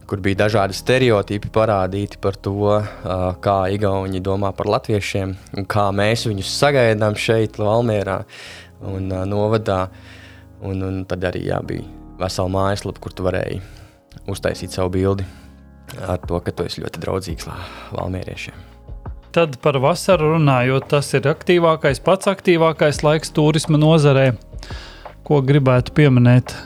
kur 0.08 0.22
bija 0.24 0.46
dažādi 0.46 0.78
stereotipi 0.78 1.52
parādīti 1.52 2.16
par 2.24 2.40
to, 2.40 2.80
kā 3.44 3.58
igauni 3.76 4.24
domā 4.24 4.54
par 4.56 4.72
latviešiem 4.72 5.36
un 5.60 5.68
kā 5.68 5.90
mēs 5.92 6.24
viņus 6.30 6.56
sagaidām 6.62 7.12
šeit, 7.12 7.60
Valmjerā 7.60 8.16
un 8.88 9.12
Novadā. 9.28 9.82
Un, 10.64 10.80
un 10.80 11.04
tad 11.08 11.28
arī 11.28 11.44
jā, 11.50 11.60
bija 11.60 11.84
vesela 12.24 12.48
mājaslapa, 12.56 13.04
kur 13.04 13.12
tu 13.12 13.28
varēji 13.28 13.60
uztaisīt 14.32 14.72
savu 14.72 14.96
bildi 14.96 15.28
ar 16.00 16.20
to, 16.24 16.40
ka 16.40 16.56
tu 16.56 16.64
esi 16.64 16.80
ļoti 16.80 17.04
draudzīgs 17.04 17.52
Valmjeriešiem. 17.92 18.69
Tad 19.30 19.60
par 19.62 19.76
vasaru 19.78 20.32
runājot, 20.32 20.88
tas 20.90 21.12
ir 21.14 21.28
aktīvākais, 21.30 22.00
pats 22.02 22.26
aktīvākais 22.26 23.04
laiks 23.06 23.30
turisma 23.30 23.78
nozarē. 23.78 24.32
Ko 25.22 25.38
gribētu 25.46 25.94
pieminēt? 25.94 26.56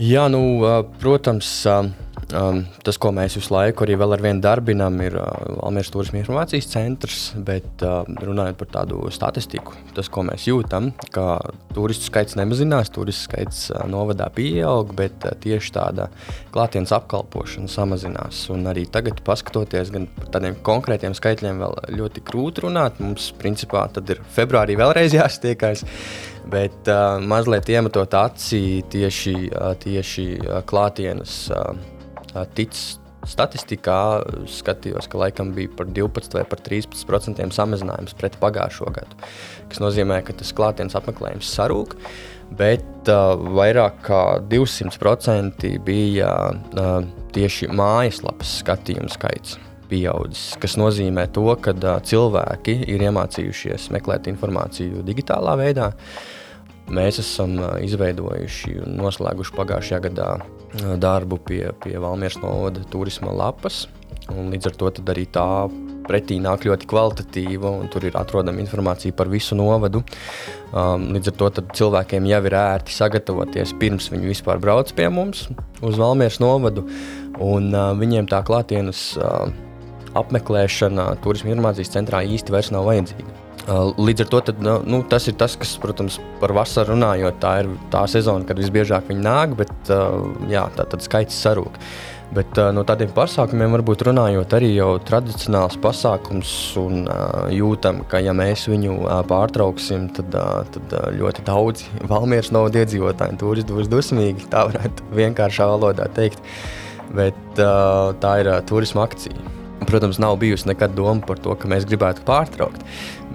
Jā, 0.00 0.24
nu, 0.32 0.40
protams, 1.02 1.50
Um, 2.32 2.62
tas, 2.80 2.96
ko 2.96 3.10
mēs 3.12 3.34
visu 3.36 3.52
laiku 3.52 3.84
arī 3.84 3.96
vēl 4.00 4.14
ar 4.14 4.22
vienu 4.24 4.40
darbinām, 4.40 4.94
ir 5.04 5.18
uh, 5.20 5.26
Almīras 5.66 5.90
turisma 5.92 6.20
informācijas 6.22 6.70
centrs. 6.70 7.18
Bet 7.36 7.84
uh, 7.84 8.06
runājot 8.24 8.56
par 8.60 8.70
tādu 8.78 9.02
statistiku, 9.12 9.76
tas, 9.96 10.08
ko 10.12 10.24
mēs 10.24 10.46
jūtam, 10.48 10.90
ka 11.12 11.36
turistu 11.76 12.08
skaits 12.08 12.38
nemazinās, 12.40 12.92
turistu 12.94 13.28
skaits 13.28 13.66
uh, 13.74 13.84
novadā 13.90 14.30
pieaug, 14.32 14.94
bet 14.96 15.28
uh, 15.28 15.36
tieši 15.44 15.74
tāda 15.76 16.08
klātienes 16.54 16.94
apkalpošana 16.96 17.68
samazinās. 17.68 18.46
Un 18.54 18.64
arī 18.72 18.86
tagad, 18.88 19.20
paskatoties 19.26 19.92
gan 19.92 20.08
par 20.16 20.32
tādiem 20.38 20.56
konkrētiem 20.64 21.16
skaitļiem, 21.18 21.60
vēl 21.60 21.80
ļoti 22.00 22.24
grūti 22.32 22.64
runāt. 22.64 23.00
Mums, 23.04 23.28
principā, 23.40 23.84
tad 23.92 24.08
ir 24.14 24.24
februārī 24.32 24.80
vēlreiz 24.80 25.16
jāstiekās. 25.20 25.84
Bet 26.52 26.88
uh, 26.90 27.20
mazliet 27.22 27.68
iemetot 27.70 28.16
acī 28.18 28.80
tieši, 28.90 29.36
uh, 29.52 29.74
tieši 29.78 30.30
uh, 30.40 30.62
klātienes 30.66 31.44
uh, 31.52 31.91
tic 32.56 32.76
statistikā 33.28 34.22
skatījos, 34.50 35.06
ka 35.10 35.20
laikam 35.20 35.52
bija 35.54 35.70
par 35.76 35.90
12 35.94 36.36
vai 36.36 36.44
par 36.48 36.62
13% 36.64 37.54
samazinājums 37.54 38.16
pret 38.18 38.38
pagājušo 38.42 38.90
gadu. 38.94 39.18
Tas 39.70 39.82
nozīmē, 39.82 40.20
ka 40.26 40.34
tas 40.38 40.52
klātienes 40.56 40.96
apmeklējums 40.98 41.50
sarūk, 41.56 41.96
bet 42.58 43.10
uh, 43.10 43.34
vairāk 43.56 44.00
kā 44.08 44.22
200% 44.50 45.74
bija 45.86 46.32
uh, 46.52 46.94
tieši 47.34 47.70
mājaslapas 47.72 48.58
skatījumu 48.62 49.12
skaits. 49.12 49.58
Pieaudzis, 49.92 50.54
kas 50.60 50.78
nozīmē 50.80 51.26
to, 51.36 51.46
ka 51.62 51.74
uh, 51.76 51.98
cilvēki 52.00 52.78
ir 52.90 53.06
iemācījušies 53.08 53.90
meklēt 53.94 54.30
informāciju 54.32 55.04
digitālā 55.06 55.56
veidā. 55.60 55.92
Mēs 56.92 57.20
esam 57.22 57.54
uh, 57.60 57.76
izveidojuši 57.84 58.80
un 58.82 58.98
noslēguši 58.98 59.56
pagājušajā 59.60 60.02
gadā 60.08 60.32
darbu 60.72 61.38
pie, 61.44 61.64
pie 61.82 61.98
Valmieras 62.00 62.38
novada 62.42 62.84
turisma 62.90 63.32
lapas. 63.34 63.86
Līdz 64.32 64.70
ar 64.70 64.76
to 64.78 64.90
arī 65.12 65.26
tā 65.30 65.46
pretī 66.06 66.38
nāk 66.42 66.66
ļoti 66.66 66.88
kvalitatīva, 66.90 67.70
un 67.82 67.90
tur 67.92 68.06
ir 68.08 68.16
atrodama 68.18 68.62
informācija 68.62 69.14
par 69.16 69.30
visu 69.32 69.56
novadu. 69.58 70.02
Um, 70.72 71.10
līdz 71.14 71.32
ar 71.32 71.36
to 71.38 71.50
cilvēkiem 71.78 72.26
jau 72.30 72.40
ir 72.48 72.56
ērti 72.58 72.94
sagatavoties 72.96 73.74
pirms 73.80 74.08
viņi 74.12 74.30
vispār 74.32 74.62
brauc 74.62 74.92
pie 74.96 75.08
mums 75.12 75.46
uz 75.84 76.00
Valmieras 76.00 76.40
novadu. 76.42 76.86
Un, 77.42 77.70
uh, 77.74 77.92
viņiem 77.98 78.28
tā 78.30 78.42
klātienes 78.46 79.12
uh, 79.20 79.52
apmeklēšana 80.18 81.12
turisma 81.24 81.52
informācijas 81.52 81.94
centrā 81.94 82.22
īsti 82.26 82.54
vairs 82.54 82.72
nav 82.74 82.88
vajadzīga. 82.90 83.38
Līdz 83.62 84.24
ar 84.24 84.30
to 84.32 84.40
tad, 84.48 84.62
nu, 84.64 84.78
nu, 84.82 85.02
tas 85.06 85.28
ir 85.30 85.36
tas, 85.38 85.54
kas, 85.58 85.76
protams, 85.78 86.16
par 86.40 86.54
vasaru 86.56 86.96
runājot, 86.96 87.36
tā 87.42 87.52
ir 87.62 87.68
tā 87.92 88.02
sezona, 88.10 88.46
kad 88.48 88.58
visbiežāk 88.58 89.06
viņi 89.10 89.22
nāk, 89.22 89.54
bet 89.60 89.92
jā, 90.50 90.64
tā 90.74 90.88
tad 90.90 91.04
skaits 91.04 91.38
sarūk. 91.44 91.78
Bet 92.32 92.56
no 92.72 92.80
tādiem 92.88 93.10
pasākumiem, 93.12 93.74
varbūt 93.76 94.06
runājot, 94.08 94.54
arī 94.56 94.70
jau 94.72 94.94
tradicionāls 95.04 95.76
pasākums, 95.84 96.48
un 96.80 97.04
uh, 97.04 97.50
jūtam, 97.52 98.00
ka 98.08 98.22
ja 98.24 98.32
mēs 98.32 98.64
viņu 98.72 98.94
uh, 99.02 99.18
pārtrauksim, 99.28 100.08
tad, 100.16 100.32
uh, 100.32 100.62
tad 100.72 100.96
uh, 100.96 101.10
ļoti 101.12 101.44
daudzi 101.44 101.92
valmieras 102.12 102.48
novada 102.56 102.80
iedzīvotāji 102.80 103.36
turisti 103.42 103.76
būs 103.76 103.92
dusmīgi, 103.92 104.48
tā 104.52 104.64
varētu 104.70 105.12
vienkāršā 105.20 105.68
valodā 105.74 106.08
teikt. 106.16 106.40
Bet 107.12 107.60
uh, 107.60 108.14
tā 108.24 108.38
ir 108.40 108.48
uh, 108.48 108.62
turisma 108.64 109.04
akcija. 109.04 109.61
Protams, 109.92 110.16
nav 110.22 110.38
bijusi 110.40 110.70
nekad 110.70 110.94
doma 110.96 111.20
par 111.26 111.40
to, 111.42 111.52
ka 111.52 111.68
mēs 111.68 111.84
gribētu 111.88 112.24
pārtraukt. 112.24 112.80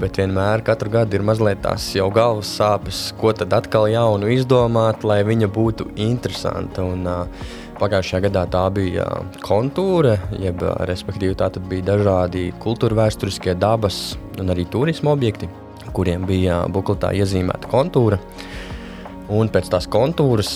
Bet 0.01 0.17
vienmēr 0.17 0.63
katru 0.65 0.89
gadu 0.93 1.17
ir 1.17 1.25
mazliet 1.25 1.61
tās 1.61 1.85
jau 1.93 2.07
galvas 2.13 2.49
sāpes, 2.57 3.01
ko 3.21 3.33
tad 3.37 3.53
atkal 3.53 3.85
jaunu 3.91 4.31
izdomāt, 4.33 5.05
lai 5.05 5.19
viņa 5.27 5.51
būtu 5.53 5.91
interesanta. 6.07 6.85
Un, 6.85 7.05
uh, 7.05 7.55
Pagājušajā 7.77 8.23
gadā 8.25 8.41
tā 8.49 8.63
bija 8.73 9.03
kontūra, 9.45 10.15
jeb 10.41 10.63
respektīvi 10.89 11.35
tā 11.37 11.51
bija 11.61 11.91
dažādi 11.91 12.47
kultūra 12.63 13.03
vēsturiskie 13.03 13.53
dabas 13.53 14.15
un 14.41 14.49
arī 14.49 14.65
turisma 14.65 15.13
objekti, 15.13 15.45
kuriem 15.93 16.25
bija 16.25 16.63
bukletā 16.73 17.11
iezīmēta 17.19 17.69
kontūra. 17.69 18.17
Un 19.29 19.51
pēc 19.53 19.69
tās 19.69 19.85
kontūras 19.93 20.55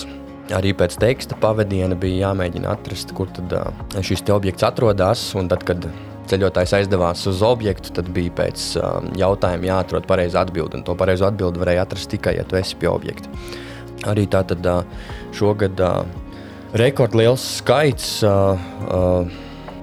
Arī 0.50 0.72
pēc 0.74 0.96
teksta 0.98 1.36
pavadiena 1.38 1.94
bija 1.98 2.28
jāmēģina 2.28 2.72
atrast, 2.74 3.12
kur 3.14 3.30
tad, 3.30 3.52
uh, 3.54 4.00
šis 4.02 4.24
objekts 4.34 4.66
atrodas. 4.66 5.28
Tad, 5.32 5.62
kad 5.68 5.86
ceļotājs 6.30 6.74
aizdevās 6.80 7.22
uz 7.30 7.42
objektu, 7.46 7.92
tad 7.94 8.10
bija 8.14 8.32
pēc 8.42 8.64
uh, 8.80 8.98
jautājuma 9.18 9.68
jāatrod 9.70 10.08
pareizā 10.10 10.42
atbilde. 10.42 10.82
To 10.86 10.96
pareizo 10.98 11.28
atbildi 11.28 11.62
varēja 11.62 11.86
atrast 11.86 12.10
tikai, 12.12 12.36
ja 12.40 12.46
tu 12.48 12.58
esi 12.58 12.76
pie 12.80 12.90
objekta. 12.90 13.30
Arī 14.10 14.26
tā 14.30 14.42
tad 14.50 14.66
uh, 14.66 14.82
šogad 15.36 15.78
uh, 15.82 16.02
rekordliels 16.78 17.44
skaits. 17.60 18.18
Uh, 18.26 18.58
uh, 18.90 19.40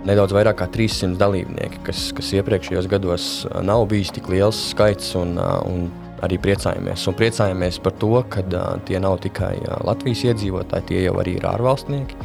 Nedaudz 0.07 0.31
vairāk 0.31 0.61
kā 0.61 0.65
300 0.71 1.19
dalībnieki, 1.19 1.81
kas, 1.83 2.05
kas 2.15 2.29
iepriekšējos 2.37 2.85
gados 2.87 3.25
nav 3.67 3.83
bijis 3.91 4.13
tik 4.15 4.29
liels 4.31 4.59
skaits. 4.71 5.11
Un, 5.19 5.35
un 5.67 5.89
arī 6.25 6.39
priecājamies. 6.41 7.07
Un 7.09 7.17
priecājamies 7.17 7.79
par 7.83 7.95
to, 8.01 8.11
ka 8.31 8.43
uh, 8.43 8.77
tie 8.87 8.99
nav 9.01 9.19
tikai 9.23 9.55
uh, 9.61 9.79
Latvijas 9.87 10.25
iedzīvotāji, 10.29 10.87
tie 10.91 11.03
jau 11.05 11.15
arī 11.21 11.37
ir 11.39 11.47
ārvalstnieki, 11.49 12.19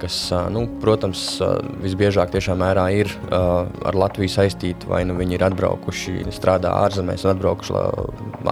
kas, 0.00 0.16
uh, 0.34 0.46
nu, 0.52 0.64
protams, 0.82 1.22
uh, 1.44 1.58
visbiežāk 1.82 2.32
tiešām 2.34 2.60
mērā 2.62 2.86
ir 2.96 3.10
uh, 3.10 3.66
ar 3.86 3.98
Latviju 4.04 4.32
saistīti, 4.32 4.88
vai 4.90 5.02
nu 5.08 5.18
viņi 5.18 5.38
ir 5.38 5.46
atbraukuši, 5.50 6.16
strādā 6.36 6.72
ārzemēs 6.84 7.26
un 7.26 7.34
atbraukuši 7.34 7.76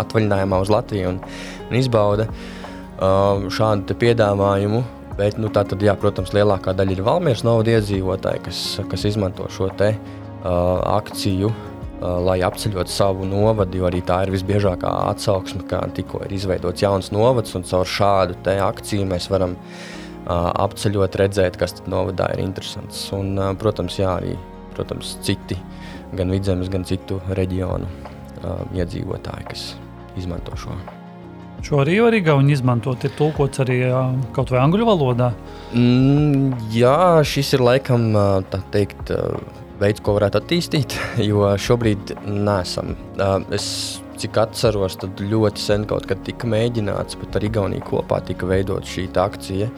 atvaļinājumā 0.04 0.62
uz 0.64 0.74
Latviju 0.74 1.14
un, 1.14 1.24
un 1.68 1.80
izbauda 1.80 2.28
uh, 2.28 3.48
šādu 3.54 3.98
piedāvājumu. 3.98 4.84
Bet, 5.18 5.34
nu, 5.42 5.48
tā 5.50 5.64
tad, 5.66 5.80
jā, 5.82 5.96
protams, 5.98 6.30
lielākā 6.30 6.76
daļa 6.78 6.92
ir 6.94 7.00
Valmieras 7.02 7.40
novada 7.42 7.72
iedzīvotāji, 7.74 8.44
kas, 8.44 8.60
kas 8.86 9.08
izmanto 9.08 9.48
šo 9.50 9.66
te, 9.74 9.96
uh, 9.98 10.52
akciju, 10.94 11.50
uh, 11.50 11.77
lai 12.00 12.38
apceļotu 12.46 12.92
savu 12.92 13.26
novadu, 13.28 13.80
jo 13.80 13.88
arī 13.88 14.02
tā 14.06 14.20
ir 14.24 14.32
visbiežākā 14.34 14.90
atsauksme, 15.12 15.64
ka 15.70 15.82
tikko 15.94 16.22
ir 16.26 16.34
izveidots 16.36 16.84
jauns 16.84 17.10
novads, 17.14 17.54
un 17.58 17.66
caur 17.66 17.88
šādu 17.88 18.38
akciju 18.48 19.06
mēs 19.08 19.28
varam 19.32 19.56
uh, 19.58 20.50
apceļot, 20.66 21.18
redzēt, 21.18 21.58
kas 21.58 21.80
novadā 21.86 22.30
ir 22.34 22.44
interesants. 22.44 23.08
Un, 23.16 23.34
uh, 23.38 23.50
protams, 23.58 23.98
jā, 23.98 24.18
arī 24.20 24.36
protams, 24.76 25.16
citi, 25.26 25.58
gan 26.14 26.30
vidzemes, 26.30 26.70
gan 26.70 26.86
citu 26.86 27.18
reģionu 27.34 27.88
iedzīvotāji, 28.78 29.48
kas 29.50 29.64
izmanto 30.18 30.54
šo. 30.54 30.76
Šo 31.66 31.80
arī 31.82 31.96
var 32.04 32.14
igauni 32.14 32.54
izmantot, 32.54 33.02
ir 33.02 33.10
tulkots 33.18 33.58
arī 33.64 33.80
kaut 34.36 34.52
vai 34.54 34.60
angļu 34.62 34.86
valodā. 34.86 35.32
Mm, 35.74 36.52
jā, 36.70 37.18
šis 37.26 37.56
ir 37.58 37.64
laikam 37.66 38.12
tā 38.52 38.60
teikt, 38.70 39.10
veids, 39.80 40.02
ko 40.04 40.16
varētu 40.18 40.40
attīstīt, 40.40 40.96
jo 41.28 41.46
šobrīd 41.58 42.14
nesam. 42.26 42.94
Es 43.54 43.68
cik 44.18 44.38
atceros, 44.42 44.98
tad 44.98 45.20
ļoti 45.22 45.62
sen 45.62 45.86
kaut 45.88 46.08
kad 46.10 46.22
tika 46.26 46.48
mēģināts, 46.50 47.18
bet 47.20 47.38
ar 47.38 47.46
Igauniju 47.46 47.86
kopā 47.86 48.20
tika 48.26 48.48
veidot 48.50 48.86
šī 48.88 49.08
akcija. 49.14 49.70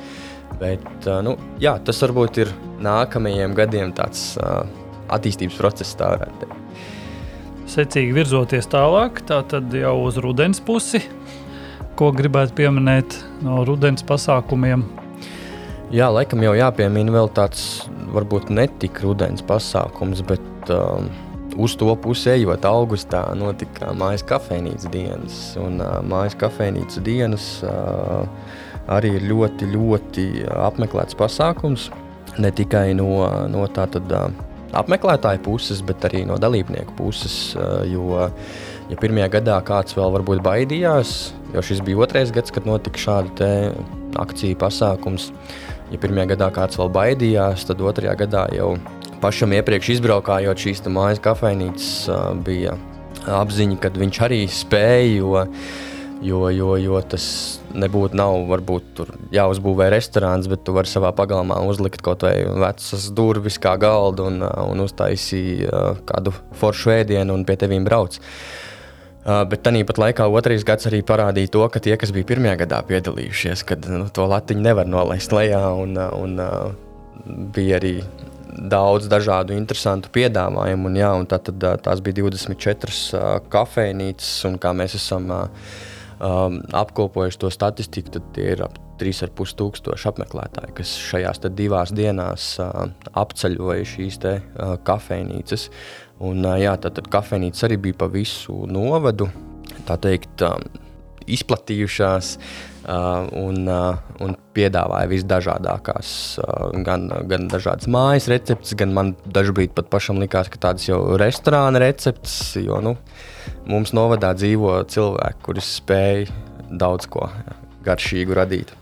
Bet, 0.60 1.06
nu, 1.24 1.36
jā, 1.62 1.76
tas 1.84 2.00
varbūt 2.02 2.40
ir 2.42 2.54
nākamajiem 2.82 3.54
gadiem 3.56 3.92
tāds 3.96 4.32
attīstības 5.10 5.60
process, 5.60 5.94
tā 5.96 6.10
varētu 6.16 6.42
teikt. 6.42 6.56
Secīgi 7.70 8.16
virzoties 8.16 8.66
tālāk, 8.66 9.22
tā 9.28 9.44
tad 9.46 9.70
jau 9.76 9.94
uz 10.08 10.18
rudens 10.18 10.58
pusi 10.64 11.04
ko 12.00 12.08
gribētu 12.16 12.54
pieminēt 12.56 13.12
no 13.44 13.60
rudens 13.68 14.00
pasākumiem? 14.08 14.86
Jā, 15.90 16.06
laikam 16.14 16.38
jau 16.44 16.52
jāpiemina 16.54 17.10
vēl 17.10 17.28
tāds 17.34 17.62
varbūt 18.14 18.52
netik 18.54 19.00
rudens 19.02 19.42
pasākums, 19.42 20.20
bet 20.22 20.70
um, 20.70 21.08
uz 21.58 21.74
to 21.80 21.90
pusi 21.98 22.30
ejot 22.30 22.62
augustā 22.68 23.24
notika 23.34 23.90
mājas 23.98 24.22
kafejnīcas 24.28 24.86
dienas. 24.94 25.40
Un 25.58 25.82
uh, 25.82 25.96
mājas 26.06 26.36
kafejnīcas 26.38 27.02
dienas 27.02 27.48
uh, 27.66 28.22
arī 28.86 29.16
ir 29.18 29.26
ļoti, 29.32 29.72
ļoti 29.72 30.28
apmeklēts 30.68 31.18
pasākums. 31.18 31.88
Ne 32.38 32.54
tikai 32.54 32.92
no, 32.94 33.26
no 33.50 33.66
tātad, 33.74 34.14
uh, 34.14 34.30
apmeklētāju 34.78 35.42
puses, 35.42 35.82
bet 35.82 36.06
arī 36.06 36.22
no 36.30 36.38
dalībnieku 36.38 36.94
puses. 37.02 37.40
Uh, 37.58 37.82
jo, 37.90 38.30
ja 38.94 39.02
pirmajā 39.02 39.26
gadā 39.40 39.58
kāds 39.66 39.98
vēl 39.98 40.14
varbūt 40.20 40.46
baidījās, 40.46 41.18
Jo 41.54 41.62
šis 41.62 41.80
bija 41.82 41.98
otrais 41.98 42.30
gads, 42.30 42.52
kad 42.54 42.66
notika 42.66 43.00
šāda 43.00 43.48
akcija 44.22 44.58
pasākums. 44.58 45.30
Ja 45.90 45.98
pirmajā 45.98 46.32
gadā 46.36 46.50
kāds 46.54 46.78
vēl 46.78 46.90
baidījās, 46.94 47.66
tad 47.66 47.82
otrajā 47.82 48.14
gadā 48.20 48.44
jau 48.54 48.74
pašam 49.20 49.52
iepriekš 49.56 49.96
izbraukājot 49.96 50.64
šīs 50.64 50.84
mājas 50.88 51.20
kafejnīcas, 51.24 51.88
bija 52.46 52.76
apziņa, 53.26 53.78
ka 53.82 53.92
viņš 53.98 54.20
arī 54.26 54.44
spēja. 54.50 55.18
Jo, 55.20 55.46
jo, 56.22 56.40
jo, 56.52 56.76
jo 56.76 57.00
tas 57.08 57.24
nebūtu 57.72 58.18
nav, 58.18 58.42
varbūt 58.50 59.02
jāuzbūvē 59.34 59.90
restorāns, 59.94 60.48
bet 60.52 60.64
tu 60.66 60.74
vari 60.76 60.90
savā 60.90 61.12
pagalmā 61.16 61.58
uzlikt 61.68 62.02
kaut 62.04 62.26
vai 62.26 62.34
vecas 62.44 63.06
durvis 63.16 63.56
kā 63.62 63.76
galdu 63.80 64.28
un, 64.28 64.42
un 64.44 64.84
uztaisīt 64.84 65.64
kādu 66.08 66.34
foršu 66.60 66.94
ēdienu 67.00 67.36
un 67.36 67.46
pie 67.48 67.56
tevīm 67.60 67.88
brauc. 67.88 68.20
Uh, 69.20 69.20
Uh, 69.20 69.42
bet 69.44 69.60
tā 69.60 69.68
pat 69.84 69.98
laikā 70.00 70.24
otrais 70.32 70.62
gads 70.64 70.86
arī 70.88 71.02
parādīja 71.04 71.52
to, 71.52 71.60
ka 71.68 71.80
tie, 71.84 71.92
kas 72.00 72.08
bija 72.08 72.24
pirmajā 72.24 72.54
gadā 72.62 72.78
piedalījušies, 72.88 73.66
kad 73.68 73.84
nu, 73.92 74.06
to 74.08 74.24
latiņu 74.24 74.64
nevar 74.64 74.88
nolaist 74.88 75.34
lejā, 75.36 75.60
un, 75.76 75.92
un 76.00 76.40
uh, 76.40 76.70
bija 77.52 77.76
arī 77.76 77.98
daudz 78.48 79.10
dažādu 79.12 79.52
interesantu 79.52 80.08
piedāvājumu. 80.14 80.88
Un, 80.88 80.96
jā, 80.96 81.12
un 81.20 81.28
tā, 81.28 81.36
tad, 81.36 81.60
tās 81.84 82.00
bija 82.00 82.22
24 82.22 82.96
uh, 82.96 83.28
kafejnīcas, 83.52 84.32
un 84.48 84.56
kā 84.62 84.72
mēs 84.80 84.96
esam 84.96 85.28
uh, 85.36 85.68
um, 86.16 86.62
apkopojuši 86.80 87.44
to 87.44 87.52
statistiku, 87.52 88.16
tad 88.16 88.32
tie 88.32 88.54
ir 88.54 88.64
ap 88.64 88.80
3,5 89.00 89.56
tūkstoši 89.60 90.08
apmeklētāji, 90.14 90.74
kas 90.80 90.96
šajās 91.10 91.44
divās 91.52 91.92
dienās 91.92 92.54
uh, 92.60 92.88
apceļoja 93.20 93.84
šīs 93.96 94.20
te, 94.24 94.38
uh, 94.40 94.78
kafejnīcas. 94.80 95.68
Un, 96.20 96.44
jā, 96.60 96.74
tad, 96.76 96.98
tad 96.98 97.08
kafejnīca 97.08 97.64
arī 97.68 97.78
bija 97.88 97.96
pa 98.02 98.10
visu 98.12 98.66
novadu, 98.68 99.30
tā 99.88 99.96
teikt, 99.96 100.42
izplatījušās 101.30 102.34
un, 103.40 103.68
un 104.24 104.34
piedāvāja 104.56 105.08
visdažādākās, 105.10 106.12
gan, 106.84 107.06
gan 107.30 107.46
dažādas 107.52 107.88
mājas 107.92 108.28
receptes, 108.32 108.74
gan 108.76 108.92
man 108.96 109.14
dažkārt 109.24 109.74
pat 109.76 109.90
pašam 109.92 110.20
likās, 110.20 110.50
ka 110.52 110.60
tādas 110.68 110.88
jau 110.88 111.00
restorāna 111.20 111.80
receptes, 111.82 112.36
jo 112.60 112.80
nu, 112.84 112.96
mums 113.70 113.94
novadā 113.96 114.32
dzīvo 114.36 114.80
cilvēki, 114.92 115.44
kuri 115.46 115.64
spēj 115.64 116.26
daudz 116.70 117.08
ko 117.10 117.30
garšīgu 117.86 118.36
radīt. 118.36 118.74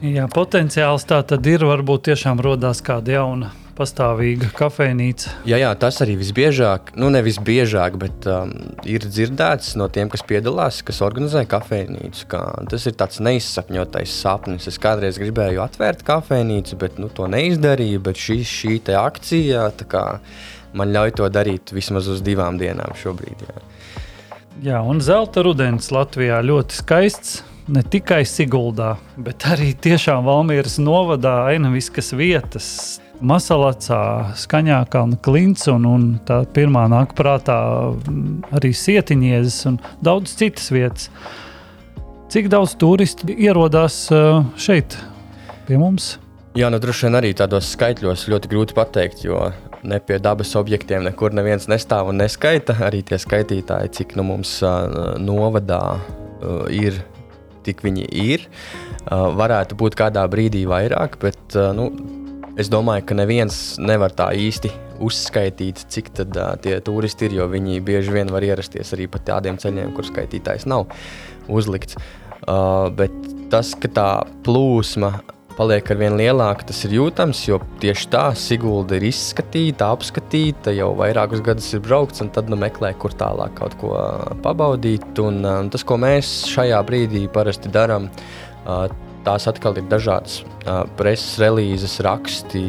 Jā, 0.00 0.30
potenciāls 0.32 1.04
tā 1.04 1.18
tad 1.28 1.44
ir. 1.50 1.66
Varbūt 1.68 2.06
tiešām 2.08 2.40
radās 2.40 2.80
kāda 2.80 3.18
jauna 3.18 3.50
pastāvīga 3.80 4.50
kafejnīca. 4.56 5.32
Jā, 5.48 5.58
jā, 5.62 5.70
tas 5.80 6.00
arī 6.04 6.18
visbiežāk, 6.20 6.92
nu 7.00 7.08
nevis 7.12 7.40
biežāk, 7.42 7.96
bet 8.00 8.28
um, 8.28 8.52
ir 8.84 9.06
dzirdēts 9.06 9.72
no 9.80 9.88
tiem, 9.92 10.10
kas 10.12 10.24
piedalās, 10.28 10.82
kas 10.86 11.00
organizē 11.06 11.46
kafejnīcu. 11.48 12.28
Tas 12.70 12.86
ir 12.88 12.96
tāds 13.00 13.22
neizsapņotais 13.24 14.20
sapnis. 14.22 14.68
Es 14.70 14.78
kādreiz 14.82 15.18
gribēju 15.22 15.64
atvērt 15.64 16.04
kafejnīcu, 16.06 16.78
bet 16.80 17.00
nu, 17.00 17.10
to 17.12 17.28
neizdarīju. 17.30 18.04
Bet 18.10 18.20
šī, 18.20 18.40
šī 18.46 18.78
akcija 19.00 19.70
kā, 19.90 20.04
man 20.76 20.92
ļauj 20.94 21.16
to 21.20 21.28
darīt 21.32 21.74
vismaz 21.74 22.08
uz 22.12 22.24
divām 22.24 22.60
dienām 22.60 22.96
šobrīd. 23.00 23.46
Jā, 23.48 23.62
jā 24.70 24.82
un 24.84 25.00
zelta 25.04 25.44
rudens 25.46 25.92
Latvijā 25.94 26.42
ļoti 26.44 26.82
skaists 26.82 27.40
ne 27.70 27.82
tikai 27.86 28.22
Siguldā, 28.26 28.94
bet 29.20 29.46
arī 29.50 29.72
tiešām 29.78 30.26
Valmīras 30.26 30.78
novadā, 30.82 31.36
Ainaviskas 31.52 32.12
vietas. 32.18 33.00
Masalacā, 33.20 34.32
Skaņākā 34.40 35.02
un 35.04 35.14
Klints, 35.20 35.66
un, 35.68 35.84
un 35.84 36.06
tā 36.26 36.40
pirmā 36.56 36.86
nāk 36.88 37.12
prātā 37.18 37.58
arī 38.56 38.72
Sietiņiezes 38.76 39.60
un 39.68 39.78
daudz 40.04 40.32
citas 40.40 40.70
vietas. 40.72 41.10
Cik 42.30 42.48
daudz 42.52 42.76
turistu 42.80 43.28
ierodās 43.34 44.06
uh, 44.14 44.44
šeit 44.56 44.96
pie 45.66 45.76
mums? 45.80 46.14
Jā, 46.56 46.70
nu 46.72 46.80
droši 46.82 47.06
vien 47.06 47.18
arī 47.18 47.32
tādos 47.38 47.68
skaitļos 47.76 48.24
ļoti 48.30 48.50
grūti 48.50 48.74
pateikt, 48.74 49.24
jo 49.26 49.50
ne 49.86 49.98
pie 50.02 50.18
dabas 50.22 50.56
objektiem 50.58 51.04
nekur 51.06 51.34
neviens 51.36 51.68
nestāv 51.70 52.10
un 52.10 52.18
neskaita. 52.22 52.74
Arī 52.86 53.04
tie 53.06 53.20
skaitītāji, 53.20 53.92
cik 54.00 54.16
nu 54.18 54.24
mums 54.32 54.56
novadā 55.22 55.82
ir, 56.74 56.98
tik 57.66 57.84
viņi 57.86 58.08
ir. 58.24 58.48
Varētu 59.10 59.78
būt 59.78 59.98
kādā 60.00 60.24
brīdī 60.30 60.64
vairāk, 60.70 61.20
bet 61.22 61.58
nu, 61.76 61.90
Es 62.60 62.68
domāju, 62.68 63.06
ka 63.08 63.16
neviens 63.16 63.56
nevar 63.80 64.12
tā 64.12 64.26
īsti 64.36 64.68
uzskaitīt, 65.00 65.80
cik 65.88 66.10
tad, 66.18 66.36
uh, 66.36 66.52
tie 66.60 66.76
turisti 66.84 67.30
ir, 67.30 67.38
jo 67.38 67.46
viņi 67.48 67.80
bieži 67.86 68.12
vien 68.12 68.28
var 68.28 68.44
ierasties 68.44 68.92
arī 68.92 69.06
pa 69.08 69.20
tādiem 69.30 69.56
ceļiem, 69.60 69.94
kur 69.96 70.04
skaitītājs 70.04 70.68
nav 70.68 70.90
uzlikts. 71.48 71.96
Uh, 72.44 72.90
bet 72.92 73.14
tas, 73.52 73.72
ka 73.80 73.88
tā 73.96 74.08
plūsma 74.44 75.14
paliek 75.56 75.88
ar 75.92 76.00
vien 76.02 76.18
lielāka, 76.20 76.68
tas 76.68 76.84
ir 76.84 76.98
jūtams, 76.98 77.40
jo 77.48 77.62
tieši 77.80 78.12
tā 78.12 78.26
Sigulda 78.36 78.98
ir 78.98 79.08
izskatīta, 79.08 79.88
apskatīta, 79.96 80.76
jau 80.76 80.92
vairākus 81.00 81.40
gadus 81.44 81.72
ir 81.72 81.84
braukts, 81.84 82.20
un 82.20 82.28
tad 82.34 82.52
nu, 82.52 82.60
meklē, 82.60 82.92
kur 83.00 83.16
tālāk 83.16 83.56
kaut 83.56 83.76
ko 83.80 83.94
pabaudīt. 84.44 85.08
Un, 85.24 85.40
uh, 85.46 85.62
tas, 85.72 85.86
ko 85.88 85.96
mēs 86.00 86.42
šajā 86.52 86.84
brīdī 86.84 87.24
parasti 87.32 87.72
darām, 87.72 88.12
tās 89.26 89.48
atkal 89.50 89.78
ir 89.80 89.86
dažādas 89.90 90.40
uh, 90.44 90.84
preses 90.98 91.38
relīzes, 91.42 92.00
raksti. 92.06 92.64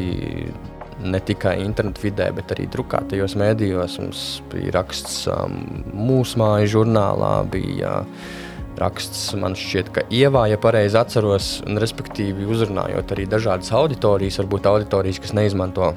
Ne 1.02 1.18
tikai 1.18 1.56
internetu 1.64 2.04
vidē, 2.04 2.28
bet 2.30 2.52
arī 2.54 2.68
drukātajos 2.70 3.34
mēdījos. 3.40 3.96
Mums 3.98 4.20
bija 4.52 4.76
raksts 4.76 5.24
um, 5.32 5.56
mūsu 5.90 6.38
mājas 6.38 6.70
žurnālā, 6.76 7.32
bija 7.50 7.96
uh, 8.04 8.38
raksts 8.78 9.32
man 9.38 9.56
šķiet, 9.58 9.90
ka 9.94 10.06
Ievā, 10.12 10.46
ja 10.52 10.58
pareizi 10.60 10.98
atceros, 11.00 11.56
un 11.66 11.80
respektīvi 11.82 12.46
uzrunājot 12.48 13.14
arī 13.14 13.26
dažādas 13.30 13.72
auditorijas, 13.76 14.38
varbūt 14.42 14.68
auditorijas, 14.70 15.20
kas 15.22 15.34
neizmanto 15.36 15.92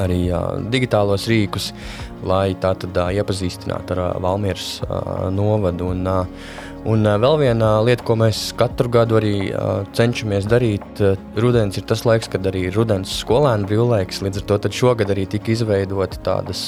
arī 0.00 0.20
uh, 0.30 0.56
digitālos 0.72 1.26
rīkus, 1.30 1.70
lai 2.26 2.54
tā 2.60 2.74
tad 2.78 2.96
uh, 2.96 3.10
iepazīstinātu 3.20 3.96
ar 3.96 4.02
uh, 4.04 4.10
Valmieras 4.22 4.68
uh, 4.84 5.28
novadu. 5.34 5.90
Un, 5.94 6.06
uh, 6.06 6.68
Un 6.88 7.04
vēl 7.04 7.34
viena 7.42 7.74
lieta, 7.84 8.04
ko 8.08 8.14
mēs 8.16 8.54
katru 8.56 8.88
gadu 8.92 9.18
arī 9.18 9.34
cenšamies 9.96 10.46
darīt, 10.48 11.02
rudens 11.36 11.76
ir 11.76 11.84
tas 11.84 12.06
laiks, 12.08 12.30
kad 12.32 12.46
arī 12.48 12.70
rudens 12.72 13.12
skolēnu 13.20 13.68
brīvlaiks. 13.68 14.22
Līdz 14.24 14.40
ar 14.40 14.46
to 14.64 14.70
šogad 14.72 15.12
arī 15.12 15.26
tika 15.28 15.52
izveidoti 15.52 16.22
tādas 16.24 16.62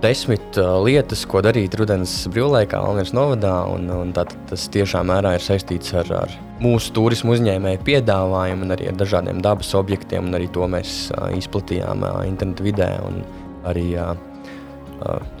desmit 0.00 0.56
lietas, 0.56 1.26
ko 1.28 1.42
darīt 1.44 1.76
rudens 1.76 2.14
brīvlaikā 2.32 2.80
Almīras 2.80 3.12
novadā. 3.16 3.52
Un, 3.74 3.90
un 3.92 4.14
tā, 4.16 4.24
tas 4.48 4.64
tiešā 4.72 5.04
mērā 5.04 5.34
ir 5.36 5.44
saistīts 5.44 5.92
ar, 6.00 6.14
ar 6.24 6.32
mūsu 6.64 6.94
turismu 6.96 7.36
uzņēmēju 7.36 7.82
piedāvājumu 7.84 8.64
un 8.64 8.76
arī 8.78 8.88
ar 8.88 8.96
dažādiem 8.96 9.44
dabas 9.44 9.74
objektiem. 9.76 10.32
Arī 10.40 10.48
to 10.56 10.64
mēs 10.72 11.10
izplatījām 11.36 12.08
internetu 12.24 12.64
vidē 12.70 12.94
un 13.04 13.20
arī 13.68 13.90
uh, 14.00 14.16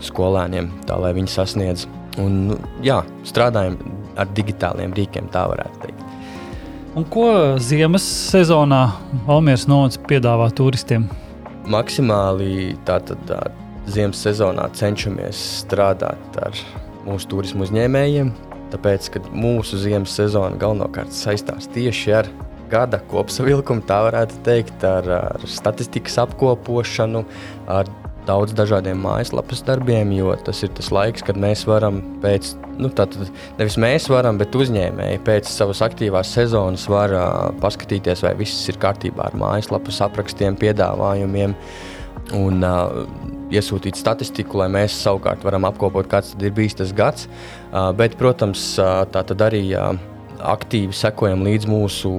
skolēniem, 0.04 0.70
tā 0.88 0.98
lai 1.00 1.12
viņi 1.16 1.32
sasniedz. 1.32 1.86
Un, 2.22 2.38
nu, 2.50 2.56
jā, 2.84 3.02
strādājam 3.28 3.76
ar 4.16 4.30
digitāliem 4.36 4.94
rīkiem, 4.96 5.28
tā 5.32 5.44
varētu 5.50 5.82
teikt. 5.84 6.02
Un 6.96 7.04
ko 7.12 7.28
ziemas 7.60 8.06
sezonā 8.30 8.86
Almīras 9.28 9.66
novads 9.68 10.00
piedāvā 10.08 10.48
turistiem? 10.56 11.10
Maksimāli 11.68 12.76
tātad. 12.88 13.20
Tā, 13.28 13.42
ziemas 13.90 14.20
sezonā 14.24 14.66
cenšamies 14.74 15.38
strādāt 15.62 16.40
ar 16.42 16.56
mūsu 17.06 17.28
turismu 17.30 17.66
uzņēmējiem, 17.66 18.32
tāpēc, 18.72 19.10
ka 19.14 19.22
mūsu 19.30 19.78
ziemas 19.78 20.16
sezona 20.18 20.58
galvenokārt 20.58 21.14
saistās 21.14 21.68
tieši 21.74 22.16
ar 22.22 22.30
gada 22.70 22.98
kopsavilkumu, 23.12 23.84
tā 23.86 24.00
varētu 24.08 24.40
teikt, 24.46 24.82
ar, 24.86 25.06
ar 25.36 25.46
statistikas 25.46 26.18
apkopošanu, 26.24 27.22
ar 27.70 27.90
daudz 28.26 28.54
dažādiem 28.56 28.98
mājaslapas 29.02 29.62
darbiem, 29.66 30.12
jo 30.16 30.34
tas 30.46 30.62
ir 30.66 30.72
tas 30.76 30.90
laiks, 30.94 31.24
kad 31.26 31.38
mēs 31.40 31.66
varam 31.68 32.00
pēc, 32.22 32.54
nu, 32.80 32.90
tātad 32.90 33.30
nevis 33.58 33.78
mēs 33.82 34.08
varam, 34.12 34.40
bet 34.40 34.56
uzņēmēji 34.58 35.22
pēc 35.26 35.50
savas 35.50 35.82
aktīvās 35.86 36.34
sezonas 36.36 36.88
var 36.92 37.14
uh, 37.14 37.28
paskatīties, 37.62 38.24
vai 38.26 38.34
viss 38.42 38.66
ir 38.70 38.80
kārtībā 38.82 39.30
ar 39.30 39.38
mājaslapas 39.38 40.02
aprakstiem, 40.08 40.58
piedāvājumiem. 40.60 41.56
Un, 42.34 42.62
uh, 42.66 43.34
iesūtīt 43.54 43.98
statistiku, 43.98 44.60
lai 44.60 44.68
mēs 44.72 44.96
savukārt 45.04 45.44
varam 45.46 45.66
apkopot, 45.68 46.08
kāds 46.10 46.34
ir 46.40 46.54
bijis 46.54 46.78
tas 46.80 46.92
gads. 46.96 47.28
Bet, 47.98 48.16
protams, 48.18 48.74
tā 49.12 49.22
tad 49.26 49.44
arī 49.46 49.62
aktīvi 50.36 50.94
sekojam 50.96 51.44
līdz 51.46 51.68
mūsu 51.70 52.10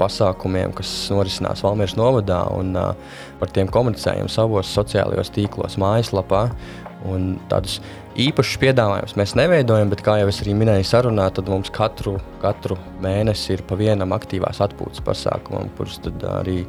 pasākumiem, 0.00 0.72
kas 0.76 0.92
norisinās 1.12 1.64
Valmieras 1.64 1.96
novadā, 1.98 2.40
un 2.56 2.72
par 3.40 3.52
tiem 3.54 3.70
komunicējam 3.72 4.30
savos 4.32 4.72
sociālajos 4.76 5.32
tīklos, 5.36 5.78
mājaslapā. 5.80 6.48
Un 7.06 7.36
tādus 7.50 7.76
īpašus 8.18 8.58
piedāvājumus 8.58 9.14
mēs 9.20 9.34
neveidojam, 9.38 9.90
bet, 9.92 10.00
kā 10.02 10.16
jau 10.18 10.30
es 10.30 10.40
arī 10.42 10.56
minēju, 10.58 10.86
sarunā, 10.88 11.28
tad 11.36 11.50
mums 11.52 11.70
katru, 11.70 12.16
katru 12.42 12.78
mēnesi 13.04 13.52
ir 13.54 13.62
pa 13.68 13.76
vienam 13.78 14.16
aktīvās 14.16 14.62
atpūtas 14.64 15.04
pasākumam, 15.06 15.68
kurus 15.76 16.00
arī 16.32 16.64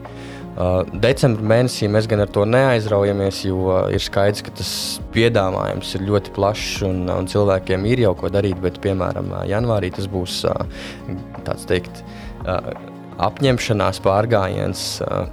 Uh, 0.57 0.79
decembrī 0.89 1.45
mēnesī 1.45 1.85
mēs 1.93 2.07
gan 2.09 2.23
ar 2.23 2.31
to 2.33 2.41
neaizraujamies, 2.49 3.43
jo 3.45 3.75
ir 3.93 4.01
skaidrs, 4.01 4.41
ka 4.41 4.55
tas 4.57 4.71
piedāvājums 5.13 5.91
ir 5.93 6.07
ļoti 6.07 6.33
plašs 6.33 6.79
un, 6.87 7.03
un 7.13 7.29
cilvēkiem 7.29 7.85
ir 7.91 8.01
jau 8.07 8.15
ko 8.17 8.31
darīt. 8.33 8.57
Bet, 8.63 8.79
piemēram, 8.81 9.29
janvārī 9.45 9.91
tas 9.93 10.09
būs 10.09 10.39
uh, 10.49 10.65
tāds 11.45 11.69
teikt. 11.69 12.01
Uh, 12.41 12.73
apņemšanās 13.17 13.99
pārgājiens 14.05 14.81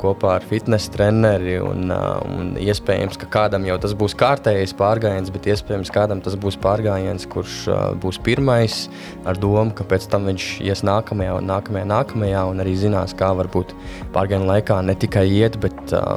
kopā 0.00 0.38
ar 0.38 0.44
fitnes 0.48 0.86
treneri. 0.92 1.58
Un, 1.60 1.92
un 1.92 2.54
iespējams, 2.60 3.18
ka 3.20 3.28
kādam 3.32 3.66
jau 3.68 3.76
tas 3.80 3.94
būs 3.98 4.16
kārtējs 4.18 4.74
pārgājiens, 4.78 5.32
bet 5.34 5.48
iespējams, 5.52 5.92
kādam 5.94 6.22
tas 6.24 6.36
būs 6.40 6.56
pārgājiens, 6.62 7.28
kurš 7.30 7.58
būs 8.00 8.20
pirmais 8.24 8.86
ar 9.28 9.40
domu, 9.40 9.74
ka 9.76 9.86
pēc 9.88 10.08
tam 10.12 10.30
viņš 10.30 10.48
ies 10.64 10.84
nākamajā 10.86 11.36
un 11.40 11.50
nākamajā, 11.52 11.88
nākamajā 11.92 12.44
un 12.50 12.64
arī 12.64 12.76
zinās, 12.80 13.16
kā 13.16 13.34
varbūt 13.36 13.74
pārgājienu 14.14 14.48
laikā 14.48 14.80
ne 14.84 14.96
tikai 14.96 15.26
iet, 15.28 15.58
bet 15.60 15.92
uh, 15.96 16.16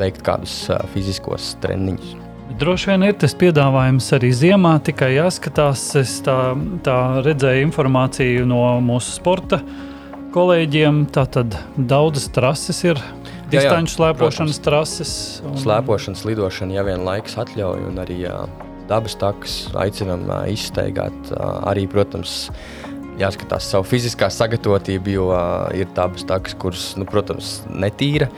veikt 0.00 0.24
kādus 0.26 0.64
uh, 0.72 0.82
fiziskos 0.94 1.54
treniņus. 1.62 2.16
Droši 2.60 2.90
vien 2.90 3.04
ir 3.06 3.14
tas 3.14 3.32
piedāvājums 3.38 4.08
arī 4.16 4.32
ziemā, 4.34 4.72
tikai 4.82 5.12
jāskatās. 5.14 5.84
Es 6.00 6.16
tā, 6.26 6.34
tā 6.84 6.96
redzēju 7.22 7.62
informāciju 7.68 8.42
no 8.50 8.64
mūsu 8.82 9.14
sporta 9.14 9.60
uh, 9.62 9.86
kolēģiem. 10.34 11.04
Tātad 11.14 11.56
daudzas 11.76 12.28
trases 12.34 12.82
ir. 12.86 13.00
Distanču 13.50 13.96
slēpošanas 13.96 14.60
trases. 14.62 15.12
Un... 15.42 15.56
Slēpošanas 15.58 16.22
lidošana, 16.28 16.76
ja 16.78 16.84
vien 16.86 17.02
laiks 17.06 17.34
atļauj, 17.40 17.88
un 17.88 17.98
arī 17.98 18.20
jā, 18.22 18.36
dabas 18.90 19.18
takas 19.18 19.64
aicinām 19.78 20.28
izsteigāt. 20.50 21.32
Arī, 21.66 21.88
protams, 21.90 22.44
jāskatās 23.20 23.68
savu 23.72 23.86
fiziskā 23.90 24.30
sagatavotību, 24.32 25.12
jo 25.12 25.28
uh, 25.34 25.66
ir 25.76 25.90
tādas 25.96 26.24
takas, 26.28 26.54
kuras, 26.60 26.86
nu, 27.00 27.06
protams, 27.08 27.60
netīra. 27.70 28.30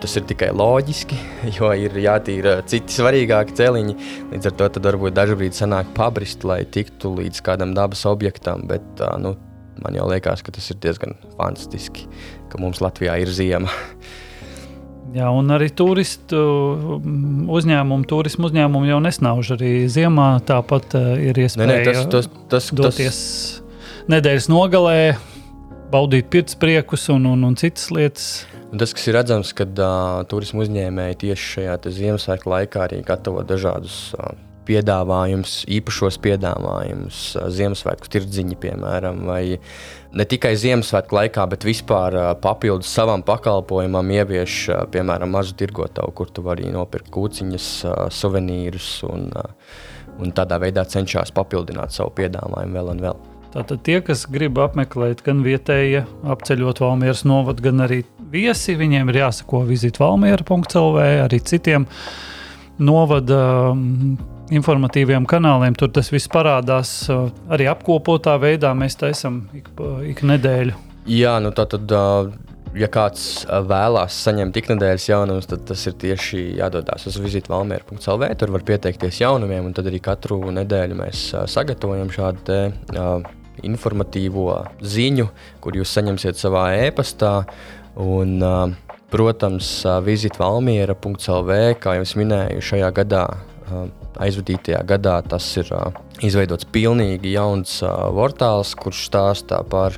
Tas 0.00 0.16
ir 0.20 0.26
tikai 0.28 0.50
loģiski, 0.52 1.16
jo 1.56 1.70
ir 1.72 1.96
jātīra 2.04 2.58
citi 2.68 3.00
svarīgāki 3.00 3.56
celiņi. 3.58 3.96
Līdz 4.34 4.50
ar 4.50 4.58
to 4.60 4.88
varbūt 4.90 5.16
dažkārt 5.16 5.56
sanāk 5.56 5.94
pabrist, 5.96 6.44
lai 6.44 6.62
tiktu 6.68 7.14
līdz 7.16 7.44
kādam 7.46 7.72
dabas 7.76 8.04
objektam. 8.08 8.68
Bet, 8.70 8.86
uh, 9.00 9.16
nu, 9.22 9.38
man 9.84 9.96
jau 9.96 10.08
liekas, 10.10 10.42
ka 10.46 10.54
tas 10.54 10.70
ir 10.72 10.80
diezgan 10.82 11.16
fantastiski, 11.36 12.06
ka 12.52 12.60
mums 12.62 12.82
Latvijā 12.84 13.18
ir 13.22 13.32
ziema. 13.34 13.72
Jā, 15.10 15.26
un 15.34 15.50
arī 15.50 15.66
turistu 15.74 16.38
mm, 17.00 17.48
uzņēmumu, 17.50 18.06
turismu 18.10 18.46
uzņēmumu 18.46 18.92
jau 18.92 19.00
nesnauž 19.02 19.56
arī 19.56 19.72
ziemā. 19.90 20.28
Tāpat 20.46 20.94
uh, 20.98 21.08
ir 21.18 21.40
iespēja 21.42 21.66
ne, 21.66 21.78
ne, 21.80 21.94
tas, 21.96 22.04
tas, 22.12 22.28
tas, 22.52 22.68
doties 22.78 23.08
tas... 23.08 24.04
nedēļas 24.12 24.46
nogalē, 24.52 25.00
baudīt 25.90 26.30
pirtspriekus 26.30 27.08
un, 27.16 27.26
un, 27.32 27.42
un 27.48 27.58
citas 27.58 27.88
lietas. 27.94 28.28
Un 28.70 28.78
tas, 28.78 28.94
kas 28.94 29.08
ir 29.10 29.18
redzams, 29.18 29.50
kad 29.58 29.82
uh, 29.82 30.20
turismu 30.30 30.62
uzņēmēji 30.62 31.18
tieši 31.24 31.50
šajā 31.56 31.74
Ziemassvētku 31.90 32.54
laikā 32.54 32.86
arī 32.86 33.02
gatavo 33.02 33.42
dažādus 33.42 34.12
uh, 34.14 34.30
piedāvājums, 34.68 35.60
īpašos 35.70 36.18
piedāvājumus, 36.24 37.22
Ziemassvētku 37.56 38.10
tirdziņi, 38.12 38.58
piemēram, 38.60 39.24
vai 39.28 39.42
ne 40.16 40.26
tikai 40.28 40.52
Ziemassvētku 40.60 41.16
laikā, 41.16 41.46
bet 41.50 41.66
vispār 41.68 42.18
papildus 42.42 42.92
savam 42.92 43.24
pakalpojumam 43.26 44.12
ievieš, 44.18 44.60
piemēram, 44.94 45.32
mazu 45.36 45.56
tirgotavu, 45.58 46.14
kur 46.16 46.30
tu 46.30 46.44
vari 46.46 46.70
nopirkt 46.72 47.10
kūciņas, 47.14 47.72
suvenīrus 48.20 48.92
un, 49.08 49.28
un 50.20 50.36
tādā 50.36 50.60
veidā 50.62 50.86
cenšas 50.88 51.34
papildināt 51.36 51.96
savu 51.96 52.14
piedāvājumu 52.20 52.80
vēl 52.80 52.94
un 52.94 53.04
vēl. 53.08 53.20
Tātad 53.50 53.80
tie, 53.82 53.96
kas 54.06 54.28
grib 54.30 54.60
apmeklēt 54.62 55.24
gan 55.26 55.40
vietējie, 55.42 56.04
apceļot 56.30 56.84
Valmieras 56.84 57.24
novadu, 57.26 57.64
gan 57.64 57.82
arī 57.82 58.04
viesi, 58.30 58.76
viņiem 58.78 59.10
ir 59.10 59.24
jāsako 59.24 59.64
vizīt 59.66 59.98
valmiera.lv, 59.98 61.00
arī 61.24 61.40
citiem 61.42 61.88
novada 62.78 63.40
informatīviem 64.50 65.26
kanāliem. 65.30 65.76
Tur 65.78 65.92
tas 65.94 66.10
viss 66.12 66.30
parādās 66.30 66.92
arī 67.50 67.68
apkopotā 67.70 68.36
veidā. 68.42 68.72
Mēs 68.76 68.98
taisām 69.00 69.44
ik, 69.56 69.70
ik 70.10 70.22
nedēļu. 70.26 70.76
Jā, 71.10 71.38
nu 71.42 71.54
tā 71.56 71.68
tad. 71.70 71.98
Ja 72.70 72.86
kāds 72.86 73.48
vēlās 73.66 74.14
saņemt 74.22 74.54
ikdienas 74.60 75.08
jaunumus, 75.08 75.48
tad 75.50 75.64
tas 75.66 75.80
ir 75.90 75.96
tieši 75.98 76.44
jādodas 76.60 77.02
uz 77.10 77.16
vizīti 77.18 77.50
valmiera.cl. 77.50 78.26
Tur 78.38 78.52
var 78.54 78.62
pieteikties 78.68 79.18
jaunumiem, 79.24 79.66
un 79.66 79.74
tad 79.74 79.88
arī 79.90 79.98
katru 80.04 80.38
nedēļu 80.54 80.98
mēs 81.00 81.24
sagatavojam 81.50 82.12
šādu 82.14 82.44
te, 82.46 82.58
uh, 82.94 83.26
informatīvo 83.66 84.52
ziņu, 84.86 85.26
kur 85.58 85.80
jūs 85.80 85.96
saņemsiet 85.98 86.38
savā 86.38 86.68
e-pastā. 86.84 87.40
Un, 87.98 88.38
uh, 88.38 88.94
protams, 89.10 89.72
vizīte 90.06 90.38
valmiera.cl. 90.38 91.56
kā 91.82 91.98
jau 91.98 92.06
minēju, 92.22 92.62
šajā 92.70 92.92
gadā 93.00 93.24
uh, 93.34 93.88
aizvadītajā 94.18 94.80
gadā 94.88 95.16
tas 95.28 95.46
ir 95.60 95.70
uh, 95.76 95.94
izveidots 96.24 96.68
pilnīgi 96.72 97.34
jauns 97.36 97.78
uh, 97.84 98.08
portāls, 98.16 98.74
kurš 98.78 99.04
stāsta 99.08 99.62
par, 99.70 99.96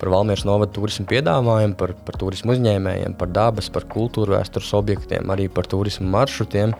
par 0.00 0.12
Valmieras 0.14 0.46
novada 0.48 0.72
turismu 0.76 1.08
piedāvājumu, 1.10 1.76
par, 1.80 1.94
par 2.06 2.18
turismu 2.20 2.54
uzņēmējiem, 2.54 3.18
par 3.18 3.32
dabas, 3.34 3.70
par 3.74 3.88
kultūra 3.90 4.38
vēstures 4.38 4.72
objektiem, 4.78 5.30
arī 5.34 5.48
par 5.52 5.68
turismu 5.70 6.08
maršrutiem. 6.14 6.76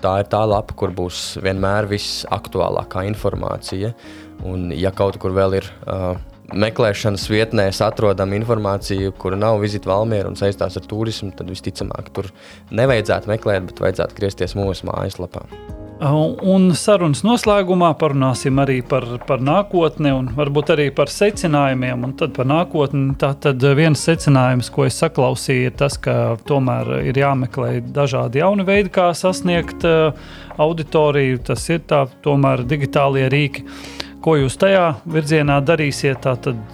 Tā 0.00 0.14
ir 0.22 0.30
tā 0.32 0.40
lapa, 0.48 0.74
kur 0.78 0.94
būs 0.96 1.40
vienmēr 1.44 1.90
visaktuālākā 1.90 3.04
informācija. 3.10 3.92
Un, 4.48 4.70
ja 4.72 4.94
kaut 4.96 5.18
kur 5.20 5.34
vēl 5.36 5.58
ir 5.58 5.66
uh, 5.84 6.14
meklēšanas 6.56 7.26
vietnēs 7.30 7.82
atrodam 7.84 8.32
informāciju, 8.36 9.12
kura 9.20 9.38
nav 9.38 9.60
vizita 9.62 9.92
Valmiera 9.92 10.30
un 10.30 10.38
saistās 10.40 10.78
ar 10.80 10.88
turismu, 10.90 11.34
tad 11.36 11.52
visticamāk 11.52 12.10
tur 12.16 12.30
nevajadzētu 12.74 13.30
meklēt, 13.34 13.68
bet 13.70 13.84
vajadzētu 13.84 14.18
griezties 14.18 14.56
mūsu 14.58 14.88
mājaslapā. 14.90 15.46
Un 16.00 16.70
sarunas 16.80 17.20
noslēgumā 17.26 17.90
parunāsim 18.00 18.56
arī 18.62 18.78
par, 18.88 19.04
par 19.28 19.42
nākotni 19.44 20.14
un 20.16 20.30
varbūt 20.32 20.72
arī 20.72 20.86
par 20.96 21.12
secinājumiem. 21.12 22.06
Un 22.06 22.14
tad 22.16 22.32
par 22.38 22.48
nākotni. 22.48 23.12
Tad 23.20 23.66
viens 23.76 24.00
secinājums, 24.08 24.70
ko 24.72 24.86
es 24.88 24.96
saklausīju, 25.02 25.68
ir 25.68 25.76
tas, 25.76 25.98
ka 26.00 26.38
tomēr 26.48 27.02
ir 27.10 27.20
jāmeklē 27.20 27.74
dažādi 27.92 28.40
jauni 28.40 28.64
veidi, 28.64 28.94
kā 28.96 29.10
sasniegt 29.12 29.84
auditoriju. 30.56 31.42
Tas 31.50 31.68
ir 31.68 31.84
tā, 31.90 32.06
tomēr 32.24 32.64
digitālie 32.64 33.28
rīki. 33.32 33.66
Ko 34.24 34.38
jūs 34.40 34.56
tajā 34.60 34.86
virzienā 35.04 35.60
darīsiet? 35.68 36.24
Tātad, 36.24 36.64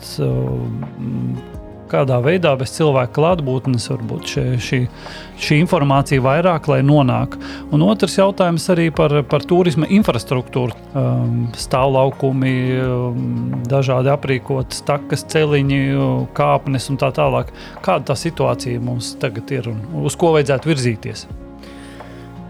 kādā 1.90 2.18
veidā 2.24 2.52
bez 2.58 2.74
cilvēka 2.76 3.14
klātbūtnes 3.16 3.88
varbūt 3.92 4.32
šie, 4.32 4.44
šī, 4.62 4.80
šī 5.42 5.58
informācija 5.62 6.24
vairāk, 6.24 6.68
lai 6.72 6.80
nonāk. 6.86 7.38
Un 7.74 7.84
otrs 7.86 8.18
jautājums 8.18 8.66
arī 8.74 8.88
par, 8.94 9.14
par 9.30 9.46
turisma 9.48 9.88
infrastruktūru. 9.98 10.76
Um, 10.96 11.46
stāvlaukumi, 11.56 12.54
um, 12.82 13.24
dažādi 13.68 14.12
aprīkotas 14.12 14.84
takas, 14.86 15.26
celiņi, 15.32 15.80
kāpnes 16.36 16.90
un 16.92 17.00
tā 17.00 17.10
tālāk. 17.16 17.52
Kāda 17.84 18.12
tā 18.12 18.20
situācija 18.26 18.82
mums 18.82 19.14
tagad 19.22 19.50
ir 19.54 19.72
un 19.72 19.82
uz 20.06 20.16
ko 20.18 20.34
vajadzētu 20.36 20.72
virzīties? 20.72 21.26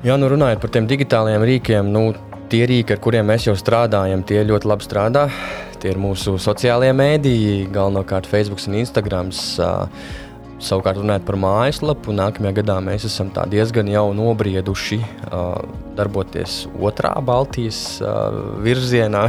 Jā, 0.07 0.15
nu 0.21 0.29
runājot 0.31 0.61
par 0.63 0.71
tiem 0.71 0.87
digitālajiem 0.87 1.45
rīkiem, 1.49 1.89
nu, 1.91 2.11
tie 2.51 2.63
rīki, 2.69 2.95
ar 2.95 3.01
kuriem 3.03 3.27
mēs 3.31 3.47
jau 3.49 3.55
strādājam, 3.59 4.23
tie 4.27 4.45
ļoti 4.47 4.69
labi 4.71 4.87
strādā. 4.87 5.27
Tie 5.83 5.91
ir 5.93 5.99
mūsu 6.01 6.37
sociālie 6.41 6.93
mēdīji, 6.97 7.67
galvenokārt 7.75 8.29
Facebook 8.31 8.63
un 8.69 8.79
Instagram. 8.81 9.33
Savukārt, 10.57 10.97
runājot 11.03 11.27
par 11.29 11.37
mājaslapu, 11.37 12.15
nākamajā 12.17 12.57
gadā 12.63 12.79
mēs 12.81 13.05
esam 13.11 13.29
diezgan 13.53 13.91
jau 13.93 14.07
nobrieduši 14.17 15.03
darboties 15.99 16.63
otrā 16.81 17.13
Baltijas 17.21 18.01
virzienā. 18.65 19.27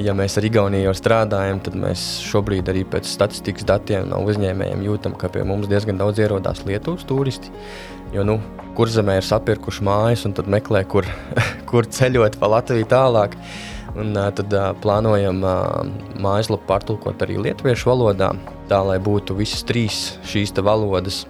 Ja 0.00 0.14
mēs 0.14 0.38
ar 0.38 0.46
Igauniju 0.46 0.86
jau 0.86 0.94
strādājam, 0.94 1.58
tad 1.60 1.74
mēs 1.76 2.22
šobrīd 2.22 2.68
arī 2.70 2.84
pēc 2.88 3.08
statistikas 3.10 3.66
datiem 3.66 4.06
no 4.08 4.22
uzņēmējiem 4.22 4.84
jūtam, 4.86 5.16
ka 5.18 5.28
pie 5.28 5.42
mums 5.44 5.66
diezgan 5.68 5.98
daudz 5.98 6.22
ierodās 6.22 6.62
Lietuvas 6.68 7.02
turisti. 7.04 7.50
Jo 8.10 8.24
nu, 8.26 8.40
kurzemē 8.74 9.20
ir 9.20 9.26
sapirkuši 9.26 9.84
mājas 9.86 10.24
un 10.26 10.32
tad 10.34 10.48
meklē, 10.50 10.82
kur, 10.90 11.06
kur 11.70 11.86
ceļot 11.86 12.40
pa 12.40 12.48
Latviju 12.56 12.88
tālāk. 12.90 13.36
Un, 13.90 14.12
uh, 14.14 14.28
tad 14.34 14.50
uh, 14.54 14.70
plānojam 14.82 15.40
uh, 15.46 15.86
mājaslapu 16.22 16.66
pārtulkot 16.68 17.22
arī 17.22 17.40
lietuviešu 17.42 17.88
valodā, 17.90 18.28
tā 18.70 18.78
lai 18.86 19.00
būtu 19.02 19.34
visas 19.38 19.62
trīs 19.66 19.98
šīs 20.30 20.54
valodas. 20.58 21.24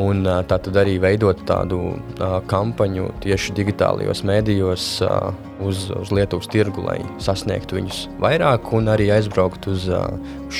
Un 0.00 0.24
uh, 0.26 0.40
tā 0.48 0.58
tad 0.64 0.80
arī 0.80 0.96
veidot 1.00 1.44
tādu 1.48 1.78
uh, 1.92 2.38
kampaņu 2.50 3.10
tieši 3.24 3.54
digitālajos 3.60 4.24
mēdījos 4.26 4.88
uh, 5.04 5.28
uz, 5.64 5.86
uz 5.92 6.12
Lietuvas 6.12 6.48
tirgu, 6.50 6.84
lai 6.88 6.98
sasniegtu 7.22 7.78
viņus 7.78 8.00
vairāk 8.20 8.72
un 8.74 8.90
arī 8.92 9.12
aizbraukt 9.14 9.68
uz 9.70 9.86
uh, 9.92 10.08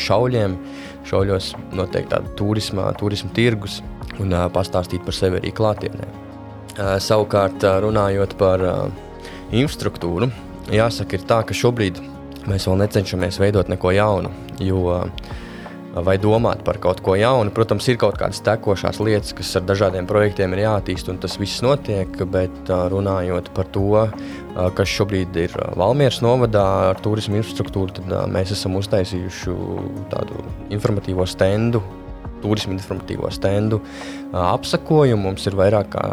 šauļiem. 0.04 0.60
Šauļos 1.04 1.50
noteikti 1.76 2.14
tāda 2.14 2.30
turisma, 2.38 2.86
turisma 3.00 3.32
tirgus 3.36 3.82
un 4.22 4.34
uh, 4.34 4.46
pastāstīt 4.52 5.04
par 5.06 5.16
sevi 5.16 5.40
arī 5.40 5.52
klātienē. 5.54 6.08
Uh, 6.74 6.96
savukārt, 7.02 7.62
uh, 7.66 7.78
runājot 7.84 8.36
par 8.40 8.62
uh, 8.64 8.82
infrastruktūru, 9.54 10.30
jāsaka, 10.74 11.18
ir 11.18 11.28
tā, 11.28 11.42
ka 11.46 11.56
šobrīd 11.56 12.02
mēs 12.50 12.68
vēl 12.68 12.82
necenšamies 12.82 13.40
veidot 13.40 13.70
neko 13.72 13.94
jaunu. 13.94 14.32
Jo, 14.62 15.00
vai 16.02 16.16
domāt 16.18 16.64
par 16.66 16.78
kaut 16.82 17.00
ko 17.04 17.14
jaunu. 17.18 17.52
Protams, 17.54 17.86
ir 17.88 17.98
kaut 18.00 18.18
kādas 18.18 18.42
tekošās 18.44 18.98
lietas, 19.02 19.34
kas 19.36 19.52
ar 19.58 19.66
dažādiem 19.68 20.08
projektiem 20.10 20.54
ir 20.54 20.64
jāattīst, 20.64 21.10
un 21.10 21.20
tas 21.22 21.36
viss 21.38 21.62
notiek. 21.64 22.10
Bet 22.34 22.70
runājot 22.70 23.50
par 23.54 23.70
to, 23.74 24.04
kas 24.74 24.90
šobrīd 24.90 25.36
ir 25.44 25.54
Valmieras 25.78 26.20
novadā 26.24 26.64
ar 26.90 27.02
turismu 27.04 27.38
infrastruktūru, 27.38 27.94
tad 27.98 28.30
mēs 28.34 28.54
esam 28.56 28.78
uztaisījuši 28.80 29.58
tādu 30.12 30.42
informatīvo 30.74 31.26
stendu, 31.30 31.82
turismu 32.44 32.76
informatīvo 32.76 33.32
stendu 33.34 33.80
apsakojumu. 34.44 35.30
Mums 35.30 35.48
ir 35.48 35.58
vairāk 35.58 35.90
kā 35.96 36.06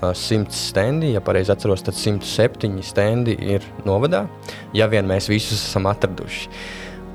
100 0.00 0.54
stendi, 0.56 1.14
ja 1.14 1.20
pareizi 1.24 1.52
atceros, 1.52 1.82
tad 1.84 1.96
107 1.98 2.80
stendi 2.84 3.36
ir 3.36 3.64
novadā, 3.88 4.24
ja 4.76 4.88
vien 4.88 5.08
mēs 5.08 5.28
visus 5.28 5.60
esam 5.60 5.90
atraduši. 5.90 6.48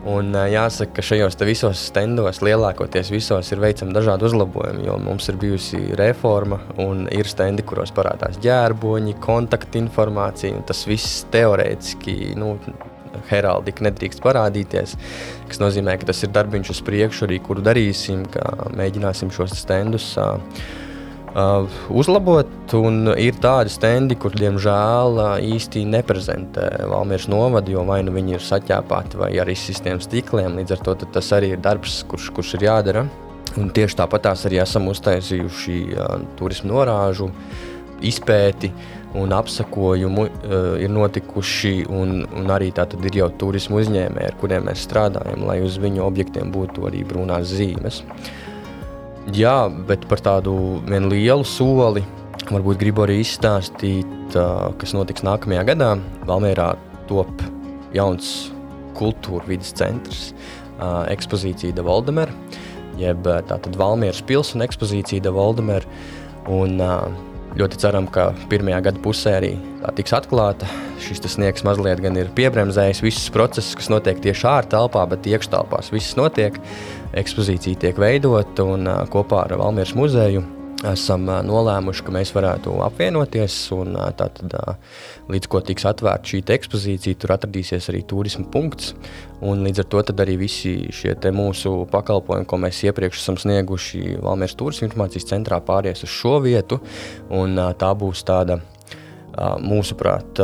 Un, 0.05 0.35
jāsaka, 0.37 0.99
ka 0.99 1.01
šajos 1.01 1.39
visos 1.47 1.79
stendos 1.87 2.43
lielākoties 2.45 3.09
visos 3.09 3.47
ir 3.49 3.61
veicami 3.63 3.95
dažādi 3.95 4.27
uzlabojumi, 4.27 4.85
jo 4.85 4.99
mums 5.01 5.25
ir 5.31 5.39
bijusi 5.41 5.79
reforma 5.97 6.59
un 6.77 7.07
ir 7.09 7.25
stendi, 7.25 7.65
kuros 7.65 7.89
parādās 7.95 8.37
ģērboņi, 8.43 9.15
kontaktinformācija. 9.25 10.61
Tas 10.69 10.85
viss 10.85 11.23
teorētiski 11.33 12.35
nu, 12.37 12.53
heraldika 13.29 13.85
nedrīkst 13.87 14.23
parādīties, 14.23 14.95
kas 15.49 15.61
nozīmē, 15.61 15.97
ka 15.99 16.11
tas 16.11 16.23
ir 16.25 16.33
darbiņš 16.35 16.73
uz 16.75 16.81
priekšu, 16.87 17.27
arī 17.27 17.41
kuru 17.43 17.65
darīsim, 17.65 18.25
kā 18.33 18.71
mēģināsim 18.75 19.33
šos 19.35 19.55
stendus. 19.59 20.13
Uh, 20.19 20.39
uh, 21.35 21.67
uzlabot. 21.89 22.49
Ir 23.21 23.37
tādi 23.43 23.71
stendi, 23.71 24.17
kur 24.19 24.33
diemžēl 24.35 25.19
uh, 25.19 25.35
īsti 25.43 25.85
neprezentē 25.89 26.69
Valmīras 26.89 27.27
novadu, 27.31 27.75
jo 27.75 27.85
vai 27.87 28.01
nu 28.05 28.15
viņi 28.15 28.37
ir 28.37 28.45
saķēpāti 28.45 29.19
vai 29.21 29.31
ar 29.41 29.51
izsistiem 29.51 30.01
stikliem. 30.03 30.57
Līdz 30.59 30.77
ar 30.77 30.83
to 30.87 30.97
tas 31.05 31.31
arī 31.35 31.53
ir 31.55 31.63
darbs, 31.63 32.01
kurš, 32.09 32.31
kurš 32.35 32.55
ir 32.57 32.67
jādara. 32.69 33.05
Un 33.55 33.69
tieši 33.71 34.01
tāpat 34.01 34.27
arī 34.33 34.59
esam 34.63 34.89
uztaisījuši 34.91 35.79
uh, 35.93 36.19
turismu 36.39 36.73
norāžu 36.73 37.29
izpēti 38.03 38.71
un 39.19 39.35
apsakojumu 39.35 40.25
uh, 40.27 40.71
ir 40.81 40.91
notikuši, 40.91 41.75
un, 41.89 42.23
un 42.35 42.55
arī 42.55 42.71
tātad 42.75 43.03
ir 43.07 43.21
jau 43.21 43.29
turismu 43.45 43.79
uzņēmēji, 43.83 44.31
ar 44.31 44.41
kuriem 44.41 44.67
mēs 44.69 44.83
strādājam, 44.87 45.45
lai 45.47 45.61
uz 45.65 45.79
viņu 45.81 46.03
objektiem 46.05 46.51
būtu 46.53 46.89
arī 46.89 47.05
brūnās 47.07 47.53
zīmes. 47.55 48.03
Uh, 48.05 48.33
Jā, 49.33 49.71
bet 49.89 50.03
par 50.05 50.21
tādu 50.21 50.53
lielu 50.85 51.45
soli 51.49 52.03
varbūt 52.45 52.77
gribu 52.77 53.01
arī 53.07 53.23
izstāstīt, 53.23 54.35
kas 54.77 54.93
notiks 54.93 55.25
nākamajā 55.25 55.63
gadā. 55.71 55.95
Valmērā 56.29 56.75
top 57.09 57.41
jauns 57.95 58.51
kultūra 58.93 59.47
vidas 59.49 59.73
centrs, 59.73 60.27
ekspozīcija 61.09 61.73
De 61.73 61.81
Valdemera, 61.81 62.29
jeb 63.01 63.25
tātad 63.49 63.73
Valmieras 63.81 64.21
pils 64.21 64.53
un 64.53 64.61
ekspozīcija 64.67 65.25
De 65.25 65.33
Valdemera. 65.33 65.89
Un, 66.45 66.77
ļoti 67.59 67.79
ceram, 67.79 68.07
ka 68.11 68.29
pirmajā 68.51 68.81
gada 68.89 69.01
pusē 69.03 69.37
arī 69.39 69.53
tiks 69.95 70.15
atklāta. 70.17 70.67
Šis 71.03 71.23
sniegs 71.35 71.65
mazliet 71.67 72.01
gan 72.03 72.17
ir 72.19 72.31
piebremzējis 72.35 73.03
visus 73.05 73.31
procesus, 73.33 73.75
kas 73.79 73.91
notiek 73.93 74.19
tieši 74.23 74.47
ārtelpā, 74.51 75.05
bet 75.11 75.29
iekštelpās 75.29 75.93
viss 75.95 76.17
notiek. 76.19 76.59
Ekspozīcija 77.15 77.85
tiek 77.85 78.01
veidota 78.01 78.67
un 78.67 78.89
kopā 79.11 79.45
ar 79.45 79.57
Valmieras 79.61 79.95
muzeju 79.95 80.43
esam 80.91 81.25
nolēmuši, 81.25 82.03
ka 82.05 82.13
mēs 82.15 82.31
varētu 82.35 82.75
apvienoties. 82.85 83.57
Un, 83.75 83.95
tātad, 84.17 84.53
līdz 85.31 85.49
ko 85.51 85.61
tiks 85.65 85.87
atvērta 85.89 86.31
šī 86.31 86.41
ekspozīcija, 86.55 87.19
tur 87.21 87.35
atradīsies 87.35 87.89
arī 87.91 88.03
turisma 88.07 88.45
punkts. 88.51 88.93
Un 89.45 89.65
līdz 89.65 89.83
ar 89.83 89.89
to 89.91 90.03
arī 90.25 90.37
visi 90.39 90.75
šie 90.95 91.15
mūsu 91.35 91.73
pakalpojumi, 91.91 92.47
ko 92.49 92.59
mēs 92.61 92.83
iepriekš 92.87 93.21
esam 93.21 93.39
snieguši 93.41 94.19
Valmieras 94.23 94.55
turisma 94.57 94.89
informācijas 94.89 95.29
centrā, 95.33 95.59
pāries 95.65 96.05
uz 96.05 96.13
šo 96.13 96.39
vietu. 96.45 96.79
Un, 97.29 97.57
tā 97.79 97.91
būs 97.97 98.23
tāda 98.27 98.61
mūsuprāt. 99.61 100.41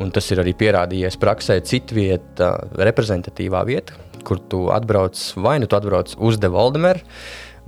Un 0.00 0.12
tas 0.14 0.30
ir 0.32 0.40
arī 0.40 0.54
pierādījies 0.56 1.18
praksē, 1.20 1.58
cita 1.66 1.96
vieta, 1.96 2.54
reprezentatīvā 2.78 3.60
vieta, 3.68 3.98
kur 4.24 4.40
tu 4.40 4.68
atbrauc, 4.72 5.18
vai 5.36 5.58
nu 5.60 5.68
tu 5.68 5.76
atbrauc 5.76 6.14
uz 6.16 6.38
De 6.40 6.48
Valdemeru, 6.48 7.02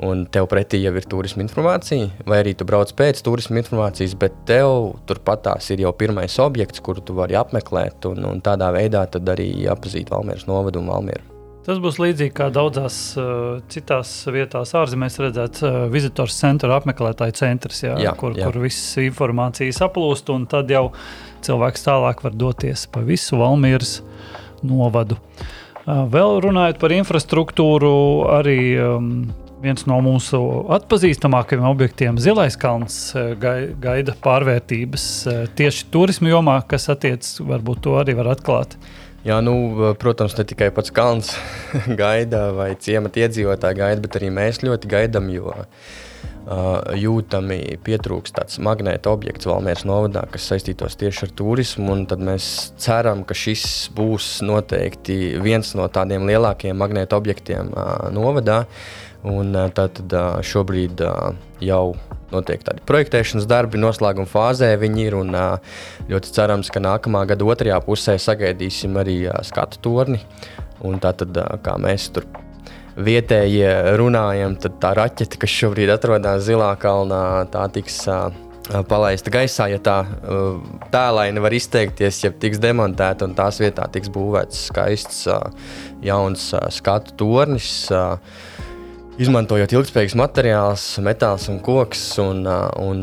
un 0.02 0.24
tev 0.32 0.46
pretī 0.50 0.80
jau 0.82 0.92
ir 0.96 1.06
turisma 1.08 1.44
informācija, 1.44 2.08
vai 2.28 2.40
arī 2.42 2.54
tu 2.56 2.66
brauc 2.68 2.92
pēc 2.96 3.20
turisma 3.24 3.60
informācijas, 3.60 4.14
bet 4.18 4.38
tev 4.48 4.94
turpat 5.08 5.44
tās 5.48 5.68
ir 5.74 5.84
jau 5.84 5.92
pirmais 5.96 6.38
objekts, 6.42 6.82
kuru 6.84 7.04
tu 7.04 7.16
vari 7.18 7.36
apmeklēt, 7.38 8.08
un, 8.08 8.24
un 8.30 8.40
tādā 8.44 8.72
veidā 8.74 9.04
arī 9.34 9.50
apzīt 9.70 10.10
Valmieras 10.12 10.48
novadu 10.48 10.82
un 10.82 10.90
Valmieru. 10.92 11.28
Tas 11.62 11.78
būs 11.78 12.00
līdzīgi 12.02 12.32
kā 12.34 12.48
daudzās 12.50 12.96
uh, 13.20 13.60
citās 13.70 14.10
vietās, 14.34 14.72
ārzemēs 14.74 15.20
redzēts 15.22 15.62
uh, 15.62 15.76
vizitors 15.92 16.34
centra 16.40 16.74
apmeklētāju 16.80 17.36
centrs, 17.38 17.84
jā, 17.84 17.94
jā, 18.02 18.16
kur, 18.18 18.34
jā. 18.34 18.48
kur 18.48 18.64
viss 18.64 18.96
informācija 18.98 19.76
saplūst, 19.76 20.32
un 20.34 20.48
tad 20.50 20.72
jau 20.74 20.88
cilvēks 21.46 21.86
tālāk 21.86 22.24
var 22.26 22.34
doties 22.34 22.88
pa 22.90 23.04
visu 23.06 23.38
Valmieras 23.38 24.00
novadu. 24.66 25.20
Uh, 25.22 25.60
Vēl 25.86 26.36
runājot 26.44 26.78
par 26.78 26.92
infrastruktūru, 26.94 27.94
arī 28.30 28.58
um, 28.78 29.08
viens 29.62 29.86
no 29.86 29.98
mūsu 30.04 30.40
atpazīstamākajiem 30.76 31.68
objektiem, 31.70 32.18
Zilais 32.22 32.58
kalns, 32.60 32.98
gaida 33.82 34.16
pārvērtības 34.24 35.06
tieši 35.58 35.88
turismu 35.94 36.32
jomā, 36.32 36.58
kas 36.68 36.90
attiecas, 36.92 37.38
varbūt 37.46 37.84
to 37.86 37.96
arī 38.00 38.16
var 38.18 38.34
atklāt. 38.34 38.76
Jā, 39.22 39.36
nu, 39.38 39.54
protams, 40.02 40.34
ne 40.34 40.42
tikai 40.50 40.72
pats 40.74 40.90
kalns 40.94 41.36
gaida 42.00 42.48
vai 42.56 42.72
ciemata 42.74 43.22
iedzīvotāji 43.22 43.78
gaida, 43.78 44.02
bet 44.02 44.18
arī 44.18 44.32
mēs 44.34 44.64
ļoti 44.66 44.90
gaidām, 44.90 45.28
jo 45.30 45.52
uh, 45.54 45.68
jūtami 46.98 47.60
pietrūkst 47.86 48.34
tāds 48.34 48.58
magnēta 48.58 49.12
objekts 49.14 49.46
Valmieras 49.46 49.86
novadā, 49.86 50.24
kas 50.32 50.48
saistītos 50.50 50.98
tieši 50.98 51.28
ar 51.28 51.34
turismu. 51.38 51.94
Tad 52.10 52.24
mēs 52.26 52.72
ceram, 52.82 53.22
ka 53.22 53.36
šis 53.38 53.92
būs 53.94 54.40
noteikti 54.42 55.36
viens 55.42 55.70
no 55.78 55.86
tādiem 55.86 56.26
lielākajiem 56.26 56.82
magnēta 56.82 57.22
objektiem 57.22 57.70
novadā. 58.10 58.64
Un, 59.28 59.54
tad 59.76 60.00
šobrīd 60.42 61.02
jau 61.62 61.82
notiek 62.32 62.62
tādi 62.66 62.82
projektēšanas 62.88 63.46
darbi, 63.46 63.78
noslēguma 63.78 64.26
fāzē 64.26 64.72
viņi 64.80 65.04
ir. 65.06 65.18
Un, 65.20 65.36
ļoti 66.10 66.32
cerams, 66.34 66.72
ka 66.74 66.82
nākamā 66.82 67.22
gada 67.30 67.46
otrajā 67.46 67.78
pusē 67.86 68.16
sagaidīsim 68.18 68.98
arī 68.98 69.18
skatu 69.46 69.82
torni. 69.84 70.22
Un 70.82 70.98
tā 70.98 71.12
tad, 71.14 71.38
kā 71.62 71.76
mēs 71.78 72.08
tur 72.16 72.26
vietējie 72.98 73.96
runājam, 74.00 74.56
tad 74.60 74.80
tā 74.82 74.90
raķete, 74.98 75.38
kas 75.40 75.58
šobrīd 75.62 75.92
atrodas 75.94 76.42
Zilā 76.48 76.72
kalnā, 76.80 77.22
tā 77.52 77.68
tiks 77.72 78.02
palaista 78.88 79.30
gaisā, 79.32 79.68
ja 79.72 79.78
tā 79.82 79.96
tēlaini 80.92 81.42
var 81.42 81.54
izteikties, 81.56 82.20
ja 82.24 82.30
tiks 82.44 82.60
demontēta 82.62 83.26
un 83.26 83.34
tās 83.38 83.58
vietā 83.62 83.88
tiks 83.92 84.10
būvēts 84.12 84.66
skaists 84.68 85.24
jauns 86.04 86.50
skatu 86.74 87.16
tornis. 87.18 87.72
Izmantojot 89.20 89.74
ilgspējīgus 89.76 90.16
materiālus, 90.16 90.84
metāls 91.04 91.44
un 91.52 91.58
koks, 91.60 92.00
un, 92.22 92.46
un 92.80 93.02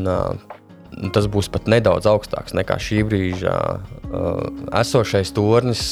tas 1.14 1.28
būs 1.30 1.48
pat 1.52 1.68
nedaudz 1.70 2.08
augstāks 2.10 2.54
nekā 2.56 2.76
šī 2.82 3.04
brīža 3.06 3.52
uh, 3.54 4.40
esošais 4.80 5.30
tornis. 5.36 5.82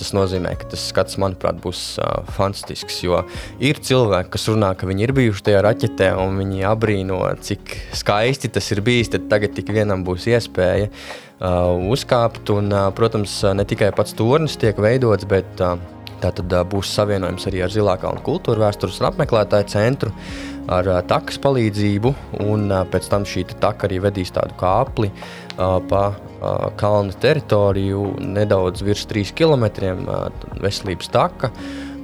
Tas 0.00 0.12
nozīmē, 0.16 0.54
ka 0.58 0.70
tas 0.72 0.86
skats, 0.90 1.18
manuprāt, 1.20 1.60
būs 1.62 1.82
uh, 2.00 2.24
fantastisks. 2.38 3.02
Jo 3.04 3.22
ir 3.62 3.80
cilvēki, 3.84 4.32
kas 4.32 4.48
runā, 4.50 4.72
ka 4.78 4.88
viņi 4.88 5.06
ir 5.06 5.14
bijuši 5.16 5.46
tajā 5.50 5.62
raķetē, 5.66 6.10
un 6.24 6.40
viņi 6.40 6.66
abrīno, 6.70 7.20
cik 7.44 7.76
skaisti 8.00 8.50
tas 8.52 8.70
ir 8.74 8.82
bijis. 8.86 9.12
Tad 9.12 9.28
tagad 9.32 9.54
tik 9.58 9.70
vienam 9.76 10.06
būs 10.08 10.28
iespēja 10.32 10.88
uh, 10.88 11.76
uzkāpt. 11.92 12.48
Un, 12.56 12.72
uh, 12.72 12.88
protams, 12.96 13.42
ne 13.56 13.68
tikai 13.68 13.92
pats 13.96 14.16
tornis 14.16 14.56
tiek 14.60 14.80
veidots, 14.80 15.28
bet 15.28 15.62
uh, 15.62 15.76
tā 16.22 16.32
tad 16.36 16.52
uh, 16.52 16.66
būs 16.66 16.92
savienojums 16.96 17.48
arī 17.50 17.64
ar 17.66 17.72
Zilākā 17.72 18.12
un 18.12 18.22
kultūra 18.26 18.66
vēstures 18.66 19.00
un 19.02 19.10
apmeklētāju 19.10 19.72
centru. 19.72 20.12
Uh, 20.12 20.56
ar 20.72 20.88
uh, 20.90 21.00
takas 21.06 21.38
palīdzību, 21.42 22.12
un 22.46 22.68
uh, 22.70 22.82
pēc 22.90 23.08
tam 23.10 23.26
šī 23.28 23.46
taka 23.62 23.86
arī 23.88 24.00
vedīs 24.06 24.32
tādu 24.34 24.56
kāpli 24.58 25.10
uh, 25.12 25.78
pa 25.88 26.02
uh, 26.12 26.68
kalnu 26.78 27.14
teritoriju, 27.22 28.02
nedaudz 28.36 28.82
virs 28.86 29.06
3 29.10 29.34
km 29.36 29.66
uh, 29.92 30.28
veselības 30.62 31.10
taka, 31.14 31.52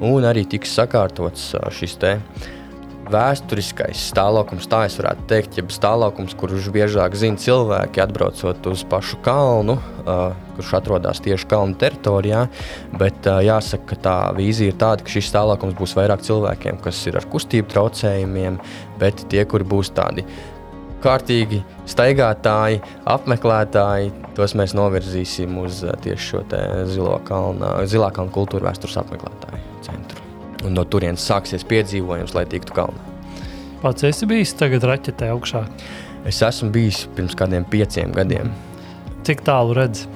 un 0.02 0.26
arī 0.28 0.46
tiks 0.50 0.74
sakārtots 0.78 1.52
uh, 1.58 1.68
šis 1.74 1.98
te 2.02 2.16
vēsturiskais 3.12 4.06
stāvoklis, 4.10 4.68
tā 4.70 4.84
es 4.88 4.96
varētu 4.98 5.26
teikt, 5.30 5.58
jeb 5.60 5.72
stāvoklis, 5.74 6.36
kurš 6.38 6.70
biežāk 6.74 7.16
zina 7.18 7.40
cilvēki, 7.40 8.02
atbraucot 8.04 8.68
uz 8.70 8.84
pašu 8.88 9.20
kalnu, 9.24 9.76
uh, 9.76 10.32
kurš 10.56 10.72
atrodas 10.80 11.22
tieši 11.24 11.48
kalnu 11.50 11.76
teritorijā. 11.80 12.46
Bet 12.98 13.28
uh, 13.28 13.42
jāsaka, 13.44 13.92
ka 13.92 14.00
tā 14.06 14.16
vīzija 14.38 14.72
ir 14.72 14.80
tāda, 14.80 15.04
ka 15.04 15.12
šis 15.12 15.30
stāvoklis 15.32 15.76
būs 15.78 15.96
vairāk 15.98 16.24
cilvēkiem, 16.26 16.80
kas 16.84 17.04
ir 17.10 17.20
ar 17.20 17.28
kustību 17.32 17.70
traucējumiem, 17.72 18.58
bet 19.02 19.26
tie, 19.32 19.44
kuri 19.48 19.68
būs 19.68 19.92
tādi 19.96 20.26
kārtīgi 21.02 21.62
staigātāji, 21.90 22.80
apmeklētāji, 23.10 24.12
tos 24.38 24.54
mēs 24.58 24.76
novirzīsim 24.78 25.58
uz 25.64 25.82
tieši 26.04 26.28
šo 26.30 26.44
zilo 26.90 27.18
kalnu, 27.26 27.76
zilā 27.90 28.12
kalnu 28.14 28.34
kultūra 28.34 28.70
vēstures 28.70 29.00
apmeklētāju 29.02 29.80
centru 29.82 30.21
un 30.66 30.76
no 30.76 30.84
turienes 30.88 31.24
sāksies 31.28 31.66
piedzīvojums, 31.68 32.34
lai 32.36 32.46
tiktu 32.50 32.76
kalnā. 32.76 33.08
Pats 33.82 34.06
esi 34.06 34.28
bijis 34.30 34.54
tagad 34.54 34.84
raķetē 34.86 35.32
augšā? 35.34 35.64
Es 36.28 36.38
esmu 36.46 36.70
bijis 36.74 37.06
pirms 37.16 37.34
kādiem 37.38 37.64
pieciem 37.66 38.12
gadiem. 38.14 38.52
Cik 39.26 39.42
tālu 39.46 39.74
redzi? 39.74 40.06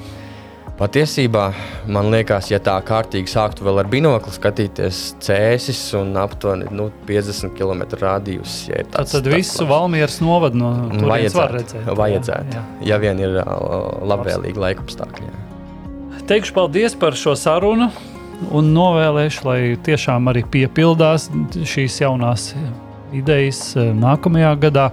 Patiesībā 0.77 1.47
man 1.89 2.11
liekas, 2.13 2.51
ja 2.53 2.59
tā 2.61 2.75
kārtīgi 2.85 3.33
sāktu 3.33 3.65
vēl 3.65 3.81
ar 3.81 3.87
binokli 3.89 4.35
skatīties 4.35 4.99
cēsis 5.25 5.81
un 5.97 6.13
aptuveni 6.21 6.69
nu, 6.69 6.91
50 7.09 7.55
km 7.57 7.87
rādījus. 7.97 8.59
Ja 8.69 8.83
tāds, 8.85 9.15
tad 9.17 9.31
visu 9.33 9.63
tāds, 9.63 9.71
Valmieras 9.71 10.19
novadu 10.21 10.61
no 10.61 10.75
turienes 10.93 11.39
var 11.39 11.57
redzēt. 11.57 11.89
Vajadzētu, 11.89 12.59
jā, 12.59 12.65
jā. 12.83 12.91
ja 12.93 12.99
vien 13.01 13.25
ir 13.25 13.39
labvēlīgi 14.13 14.63
laikapstākļi. 14.67 15.33
Teikšu 16.29 16.55
paldies 16.59 16.99
par 16.99 17.17
šo 17.17 17.33
sarunu 17.41 17.89
un 18.51 18.73
novēlēšu, 18.75 19.47
lai 19.47 19.61
tiešām 19.87 20.29
arī 20.33 20.45
piepildās 20.53 21.31
šīs 21.57 22.01
jaunās 22.03 22.51
idejas 23.17 23.71
eh, 23.77 23.93
nākamajā 23.97 24.53
gadā. 24.67 24.91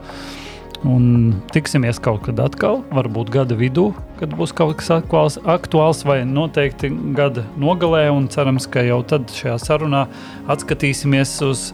Un 0.83 1.37
tiksimies 1.55 1.95
kaut 2.03 2.25
kad 2.25 2.41
atkal, 2.43 2.81
varbūt 2.91 3.29
gada 3.31 3.55
vidū, 3.55 3.93
kad 4.19 4.33
būs 4.35 4.51
kaut 4.51 4.81
kas 4.81 4.89
aktuāls, 4.91 5.37
aktuāls 5.47 6.03
vai 6.03 6.17
noteikti 6.27 6.89
gada 7.15 7.45
nogalē. 7.55 8.09
Cerams, 8.33 8.67
ka 8.67 8.83
jau 8.83 8.99
tad 9.07 9.31
šajā 9.31 9.55
sarunā 9.63 10.03
atskatīsimies 10.51 11.37
uz 11.47 11.69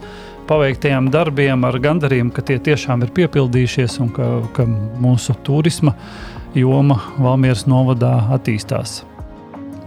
paveiktajiem 0.46 1.10
darbiem 1.10 1.66
ar 1.66 1.82
gandarījumu, 1.82 2.30
ka 2.34 2.46
tie 2.46 2.60
tiešām 2.62 3.02
ir 3.02 3.10
piepildījušies 3.18 3.98
un 4.06 4.14
ka, 4.14 4.30
ka 4.54 4.70
mūsu 5.02 5.34
turisma 5.46 5.96
joma 6.54 7.02
Valmieras 7.18 7.66
novadā 7.70 8.14
attīstās. 8.38 9.00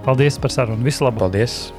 Paldies 0.03 0.37
par 0.37 0.51
sarunu. 0.51 0.83
Visu 0.83 1.03
labu! 1.03 1.19
Paldies! 1.19 1.71